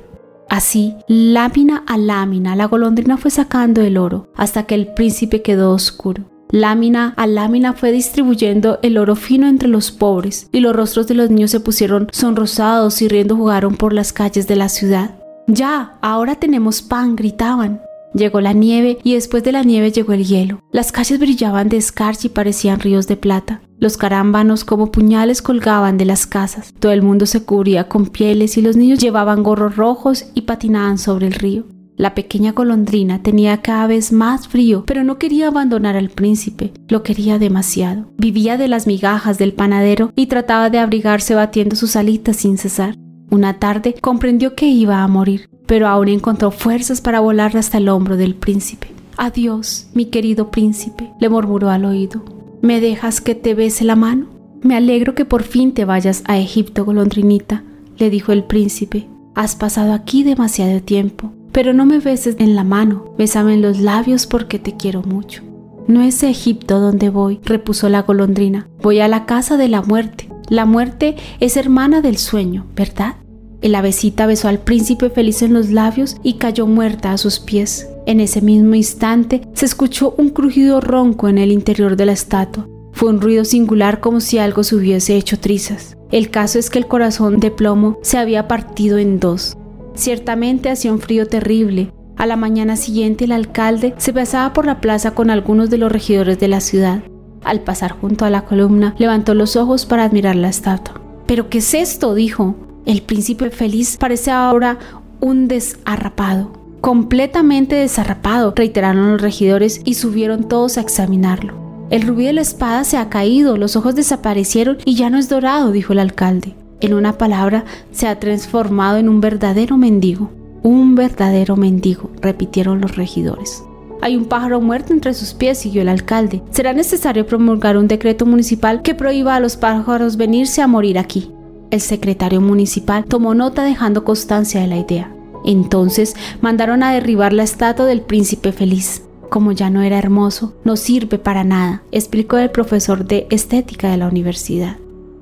Así, 0.49 0.95
lámina 1.07 1.83
a 1.87 1.97
lámina, 1.97 2.55
la 2.55 2.65
golondrina 2.65 3.17
fue 3.17 3.31
sacando 3.31 3.81
el 3.81 3.97
oro 3.97 4.29
hasta 4.35 4.63
que 4.63 4.75
el 4.75 4.87
príncipe 4.87 5.41
quedó 5.41 5.71
oscuro. 5.71 6.23
Lámina 6.51 7.13
a 7.17 7.27
lámina 7.27 7.73
fue 7.73 7.91
distribuyendo 7.91 8.79
el 8.83 8.97
oro 8.97 9.15
fino 9.15 9.47
entre 9.47 9.67
los 9.67 9.91
pobres, 9.91 10.47
y 10.51 10.59
los 10.59 10.75
rostros 10.75 11.07
de 11.07 11.15
los 11.15 11.29
niños 11.29 11.51
se 11.51 11.59
pusieron 11.59 12.07
sonrosados 12.11 13.01
y 13.01 13.07
riendo 13.07 13.35
jugaron 13.35 13.75
por 13.75 13.93
las 13.93 14.13
calles 14.13 14.47
de 14.47 14.55
la 14.55 14.69
ciudad. 14.69 15.15
Ya, 15.47 15.97
ahora 16.01 16.35
tenemos 16.35 16.81
pan, 16.81 17.15
gritaban. 17.15 17.81
Llegó 18.15 18.39
la 18.39 18.53
nieve 18.53 18.97
y 19.03 19.15
después 19.15 19.43
de 19.43 19.51
la 19.51 19.63
nieve 19.63 19.91
llegó 19.91 20.13
el 20.13 20.25
hielo. 20.25 20.61
Las 20.71 20.93
calles 20.93 21.19
brillaban 21.19 21.67
de 21.67 21.75
escarcha 21.75 22.27
y 22.27 22.29
parecían 22.29 22.79
ríos 22.79 23.07
de 23.07 23.17
plata. 23.17 23.61
Los 23.77 23.97
carámbanos 23.97 24.63
como 24.63 24.89
puñales 24.89 25.41
colgaban 25.41 25.97
de 25.97 26.05
las 26.05 26.25
casas. 26.25 26.73
Todo 26.79 26.93
el 26.93 27.01
mundo 27.01 27.25
se 27.25 27.43
cubría 27.43 27.89
con 27.89 28.07
pieles 28.07 28.57
y 28.57 28.61
los 28.61 28.77
niños 28.77 28.99
llevaban 28.99 29.43
gorros 29.43 29.75
rojos 29.75 30.27
y 30.33 30.43
patinaban 30.43 30.97
sobre 30.97 31.27
el 31.27 31.33
río. 31.33 31.65
La 31.97 32.15
pequeña 32.15 32.53
golondrina 32.53 33.21
tenía 33.21 33.61
cada 33.61 33.87
vez 33.87 34.13
más 34.13 34.47
frío, 34.47 34.85
pero 34.85 35.03
no 35.03 35.17
quería 35.17 35.47
abandonar 35.47 35.97
al 35.97 36.09
príncipe, 36.09 36.71
lo 36.87 37.03
quería 37.03 37.37
demasiado. 37.37 38.07
Vivía 38.17 38.57
de 38.57 38.69
las 38.69 38.87
migajas 38.87 39.37
del 39.37 39.53
panadero 39.53 40.11
y 40.15 40.27
trataba 40.27 40.69
de 40.69 40.79
abrigarse 40.79 41.35
batiendo 41.35 41.75
sus 41.75 41.97
alitas 41.97 42.37
sin 42.37 42.57
cesar. 42.57 42.95
Una 43.29 43.59
tarde 43.59 43.95
comprendió 43.99 44.55
que 44.55 44.67
iba 44.67 45.03
a 45.03 45.07
morir 45.07 45.49
pero 45.65 45.87
aún 45.87 46.07
encontró 46.07 46.51
fuerzas 46.51 47.01
para 47.01 47.19
volar 47.19 47.57
hasta 47.57 47.77
el 47.77 47.89
hombro 47.89 48.17
del 48.17 48.35
príncipe. 48.35 48.87
Adiós, 49.17 49.87
mi 49.93 50.05
querido 50.05 50.51
príncipe, 50.51 51.11
le 51.19 51.29
murmuró 51.29 51.69
al 51.69 51.85
oído. 51.85 52.23
¿Me 52.61 52.81
dejas 52.81 53.21
que 53.21 53.35
te 53.35 53.53
bese 53.53 53.85
la 53.85 53.95
mano? 53.95 54.27
Me 54.61 54.75
alegro 54.75 55.15
que 55.15 55.25
por 55.25 55.43
fin 55.43 55.73
te 55.73 55.85
vayas 55.85 56.23
a 56.25 56.37
Egipto, 56.37 56.85
golondrinita, 56.85 57.63
le 57.97 58.09
dijo 58.09 58.31
el 58.31 58.43
príncipe. 58.43 59.07
Has 59.35 59.55
pasado 59.55 59.93
aquí 59.93 60.23
demasiado 60.23 60.81
tiempo, 60.81 61.31
pero 61.51 61.73
no 61.73 61.85
me 61.85 61.99
beses 61.99 62.35
en 62.39 62.55
la 62.55 62.63
mano, 62.63 63.13
bésame 63.17 63.53
en 63.53 63.61
los 63.61 63.79
labios 63.79 64.27
porque 64.27 64.59
te 64.59 64.75
quiero 64.75 65.01
mucho. 65.03 65.43
No 65.87 66.01
es 66.01 66.23
Egipto 66.23 66.79
donde 66.79 67.09
voy, 67.09 67.39
repuso 67.43 67.89
la 67.89 68.01
golondrina. 68.01 68.67
Voy 68.81 68.99
a 68.99 69.07
la 69.07 69.25
casa 69.25 69.55
de 69.55 69.69
la 69.69 69.81
muerte. 69.83 70.29
La 70.49 70.65
muerte 70.65 71.15
es 71.39 71.57
hermana 71.57 72.01
del 72.01 72.17
sueño, 72.17 72.67
¿verdad? 72.75 73.15
El 73.61 73.73
avecita 73.73 74.27
besó 74.27 74.47
al 74.47 74.59
príncipe 74.59 75.09
feliz 75.09 75.41
en 75.41 75.53
los 75.53 75.71
labios 75.71 76.17
y 76.21 76.33
cayó 76.33 76.67
muerta 76.67 77.11
a 77.11 77.17
sus 77.17 77.39
pies. 77.39 77.89
En 78.05 78.19
ese 78.19 78.41
mismo 78.41 78.75
instante 78.75 79.41
se 79.53 79.65
escuchó 79.65 80.13
un 80.17 80.29
crujido 80.29 80.81
ronco 80.81 81.29
en 81.29 81.39
el 81.39 81.51
interior 81.51 81.95
de 81.95 82.05
la 82.05 82.11
estatua. 82.11 82.67
Fue 82.91 83.09
un 83.09 83.19
ruido 83.19 83.43
singular 83.43 84.01
como 84.01 84.19
si 84.19 84.37
algo 84.37 84.63
se 84.63 84.75
hubiese 84.75 85.15
hecho 85.15 85.39
trizas. 85.39 85.97
El 86.11 86.29
caso 86.29 86.59
es 86.59 86.69
que 86.69 86.77
el 86.77 86.87
corazón 86.87 87.39
de 87.39 87.49
plomo 87.49 87.97
se 88.03 88.19
había 88.19 88.47
partido 88.47 88.99
en 88.99 89.19
dos. 89.19 89.57
Ciertamente 89.95 90.69
hacía 90.69 90.93
un 90.93 90.99
frío 90.99 91.25
terrible. 91.25 91.91
A 92.17 92.27
la 92.27 92.35
mañana 92.35 92.77
siguiente 92.77 93.25
el 93.25 93.31
alcalde 93.31 93.95
se 93.97 94.13
pasaba 94.13 94.53
por 94.53 94.65
la 94.67 94.79
plaza 94.79 95.11
con 95.11 95.31
algunos 95.31 95.69
de 95.71 95.79
los 95.79 95.91
regidores 95.91 96.39
de 96.39 96.47
la 96.47 96.61
ciudad. 96.61 97.01
Al 97.45 97.61
pasar 97.61 97.91
junto 97.91 98.25
a 98.25 98.29
la 98.29 98.41
columna, 98.41 98.95
levantó 98.97 99.33
los 99.35 99.55
ojos 99.55 99.85
para 99.85 100.03
admirar 100.03 100.35
la 100.35 100.49
estatua. 100.49 100.99
¿Pero 101.27 101.47
qué 101.47 101.59
es 101.59 101.73
esto? 101.73 102.15
dijo. 102.15 102.55
El 102.85 103.01
príncipe 103.01 103.49
feliz 103.51 103.97
parece 103.97 104.31
ahora 104.31 104.77
un 105.19 105.47
desarrapado, 105.47 106.51
completamente 106.81 107.75
desarrapado, 107.75 108.53
reiteraron 108.55 109.13
los 109.13 109.21
regidores 109.21 109.81
y 109.85 109.95
subieron 109.95 110.47
todos 110.47 110.77
a 110.77 110.81
examinarlo. 110.81 111.53
El 111.89 112.03
rubí 112.03 112.25
de 112.25 112.33
la 112.33 112.41
espada 112.41 112.83
se 112.83 112.97
ha 112.97 113.09
caído, 113.09 113.57
los 113.57 113.75
ojos 113.75 113.95
desaparecieron 113.95 114.77
y 114.85 114.95
ya 114.95 115.09
no 115.09 115.17
es 115.17 115.29
dorado, 115.29 115.71
dijo 115.71 115.93
el 115.93 115.99
alcalde. 115.99 116.55
En 116.81 116.93
una 116.93 117.17
palabra, 117.17 117.63
se 117.91 118.07
ha 118.07 118.19
transformado 118.19 118.97
en 118.97 119.07
un 119.09 119.21
verdadero 119.21 119.77
mendigo. 119.77 120.29
Un 120.61 120.95
verdadero 120.95 121.55
mendigo, 121.55 122.11
repitieron 122.21 122.81
los 122.81 122.95
regidores. 122.95 123.63
Hay 124.01 124.15
un 124.15 124.25
pájaro 124.25 124.61
muerto 124.61 124.93
entre 124.93 125.13
sus 125.13 125.33
pies, 125.33 125.57
siguió 125.57 125.81
el 125.81 125.89
alcalde. 125.89 126.41
Será 126.51 126.73
necesario 126.73 127.25
promulgar 127.25 127.77
un 127.77 127.87
decreto 127.87 128.25
municipal 128.25 128.81
que 128.81 128.95
prohíba 128.95 129.35
a 129.35 129.39
los 129.39 129.57
pájaros 129.57 130.17
venirse 130.17 130.61
a 130.61 130.67
morir 130.67 130.99
aquí. 130.99 131.31
El 131.71 131.81
secretario 131.81 132.41
municipal 132.41 133.05
tomó 133.05 133.33
nota 133.33 133.63
dejando 133.63 134.03
constancia 134.03 134.61
de 134.61 134.67
la 134.67 134.77
idea. 134.77 135.11
Entonces 135.45 136.15
mandaron 136.41 136.83
a 136.83 136.93
derribar 136.93 137.33
la 137.33 137.43
estatua 137.43 137.85
del 137.85 138.01
príncipe 138.01 138.51
feliz. 138.51 139.03
Como 139.29 139.51
ya 139.51 139.69
no 139.69 139.81
era 139.81 139.97
hermoso, 139.97 140.53
no 140.63 140.75
sirve 140.75 141.17
para 141.17 141.43
nada, 141.43 141.83
explicó 141.91 142.37
el 142.37 142.51
profesor 142.51 143.05
de 143.05 143.27
estética 143.29 143.89
de 143.89 143.97
la 143.97 144.07
universidad. 144.07 144.77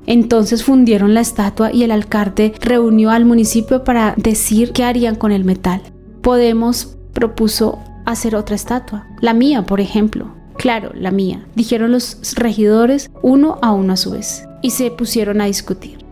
Entonces 0.06 0.64
fundieron 0.64 1.14
la 1.14 1.22
estatua 1.22 1.72
y 1.72 1.84
el 1.84 1.92
alcalde 1.92 2.54
reunió 2.60 3.10
al 3.10 3.26
municipio 3.26 3.84
para 3.84 4.14
decir 4.18 4.74
qué 4.74 4.84
harían 4.84 5.16
con 5.16 5.32
el 5.32 5.46
metal. 5.46 5.82
Podemos 6.22 6.98
propuso 7.14 7.80
hacer 8.06 8.36
otra 8.36 8.56
estatua, 8.56 9.08
la 9.20 9.34
mía, 9.34 9.64
por 9.64 9.82
ejemplo. 9.82 10.28
Claro, 10.58 10.92
la 10.94 11.12
mía, 11.12 11.46
dijeron 11.56 11.92
los 11.92 12.36
regidores 12.36 13.10
uno 13.22 13.58
a 13.62 13.72
uno 13.72 13.94
a 13.94 13.98
su 13.98 14.12
vez, 14.12 14.46
y 14.62 14.72
se 14.72 14.92
pusieron 14.92 15.42
a 15.42 15.46
discutir. 15.46 16.04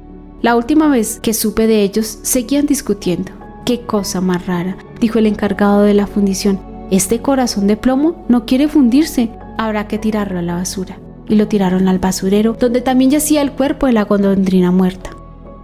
La 0.41 0.55
última 0.55 0.87
vez 0.89 1.19
que 1.21 1.33
supe 1.33 1.67
de 1.67 1.83
ellos, 1.83 2.19
seguían 2.23 2.65
discutiendo. 2.65 3.31
Qué 3.65 3.81
cosa 3.81 4.21
más 4.21 4.47
rara, 4.47 4.75
dijo 4.99 5.19
el 5.19 5.27
encargado 5.27 5.83
de 5.83 5.93
la 5.93 6.07
fundición. 6.07 6.59
Este 6.89 7.21
corazón 7.21 7.67
de 7.67 7.77
plomo 7.77 8.25
no 8.27 8.45
quiere 8.45 8.67
fundirse, 8.67 9.29
habrá 9.57 9.87
que 9.87 9.99
tirarlo 9.99 10.39
a 10.39 10.41
la 10.41 10.55
basura. 10.55 10.97
Y 11.29 11.35
lo 11.35 11.47
tiraron 11.47 11.87
al 11.87 11.99
basurero, 11.99 12.57
donde 12.59 12.81
también 12.81 13.11
yacía 13.11 13.41
el 13.41 13.51
cuerpo 13.51 13.85
de 13.85 13.93
la 13.93 14.03
golondrina 14.03 14.71
muerta. 14.71 15.11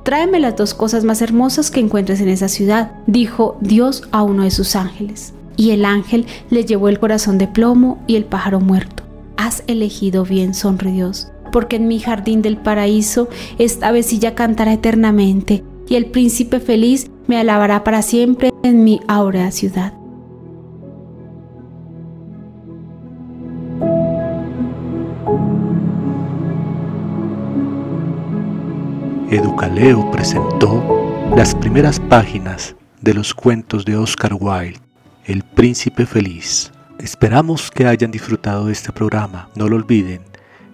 Tráeme 0.04 0.40
las 0.40 0.56
dos 0.56 0.74
cosas 0.74 1.04
más 1.04 1.22
hermosas 1.22 1.72
que 1.72 1.82
encuentres 1.82 2.22
en 2.22 2.30
esa 2.30 2.48
ciudad, 2.48 2.92
dijo 3.08 3.58
Dios 3.60 4.08
a 4.12 4.22
uno 4.24 4.44
de 4.44 4.52
sus 4.52 4.76
ángeles. 4.76 5.34
Y 5.58 5.72
el 5.72 5.84
ángel 5.84 6.26
le 6.50 6.64
llevó 6.64 6.88
el 6.88 7.00
corazón 7.00 7.38
de 7.38 7.48
plomo 7.48 8.02
y 8.08 8.16
el 8.16 8.24
pájaro 8.24 8.62
muerto. 8.62 9.04
Has 9.36 9.64
elegido 9.68 10.24
bien, 10.24 10.54
sonrió 10.54 11.12
porque 11.52 11.78
en 11.78 11.88
mi 11.88 12.00
jardín 12.00 12.42
del 12.42 12.58
paraíso 12.58 13.30
esta 13.58 13.92
vecilla 13.92 14.36
cantará 14.36 14.74
eternamente 14.74 15.64
y 15.88 15.96
el 15.96 16.08
príncipe 16.08 16.60
feliz 16.60 17.10
me 17.28 17.40
alabará 17.40 17.84
para 17.84 18.02
siempre 18.02 18.52
en 18.64 18.84
mi 18.84 19.00
áurea 19.08 19.52
ciudad. 19.52 19.94
Educaleo 29.30 30.10
presentó 30.12 30.84
las 31.36 31.54
primeras 31.54 32.00
páginas 32.00 32.76
de 33.02 33.14
los 33.14 33.34
cuentos 33.34 33.84
de 33.84 33.98
Oscar 33.98 34.34
Wilde, 34.40 34.80
El 35.28 35.44
Príncipe 35.44 36.06
Feliz, 36.06 36.72
Esperamos 37.00 37.70
que 37.70 37.86
hayan 37.86 38.12
disfrutado 38.12 38.68
de 38.68 38.72
este 38.72 38.94
programa. 38.94 39.50
No 39.58 39.68
lo 39.68 39.76
olviden, 39.76 40.22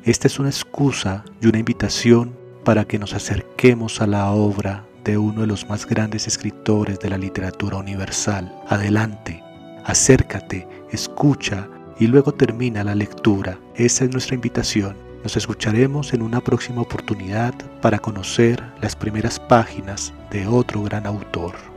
esta 0.03 0.27
es 0.27 0.37
una 0.37 0.49
excusa 0.49 1.25
y 1.41 1.47
una 1.47 1.57
invitación 1.57 2.37
para 2.63 2.85
que 2.85 2.99
nos 2.99 3.15
acerquemos 3.15 3.99
a 3.99 4.05
la 4.05 4.29
obra 4.29 4.85
de 5.03 5.17
uno 5.17 5.41
de 5.41 5.47
los 5.47 5.67
más 5.67 5.87
grandes 5.87 6.27
escritores 6.27 6.99
de 6.99 7.09
la 7.09 7.17
literatura 7.17 7.77
universal. 7.77 8.53
Adelante, 8.67 9.43
acércate, 9.85 10.67
escucha 10.91 11.67
y 11.99 12.05
luego 12.05 12.31
termina 12.31 12.83
la 12.83 12.93
lectura. 12.93 13.57
Esa 13.73 14.05
es 14.05 14.11
nuestra 14.11 14.35
invitación. 14.35 14.95
Nos 15.23 15.35
escucharemos 15.35 16.13
en 16.13 16.21
una 16.21 16.41
próxima 16.41 16.81
oportunidad 16.81 17.55
para 17.81 17.97
conocer 17.97 18.63
las 18.83 18.95
primeras 18.95 19.39
páginas 19.39 20.13
de 20.29 20.45
otro 20.45 20.83
gran 20.83 21.07
autor. 21.07 21.72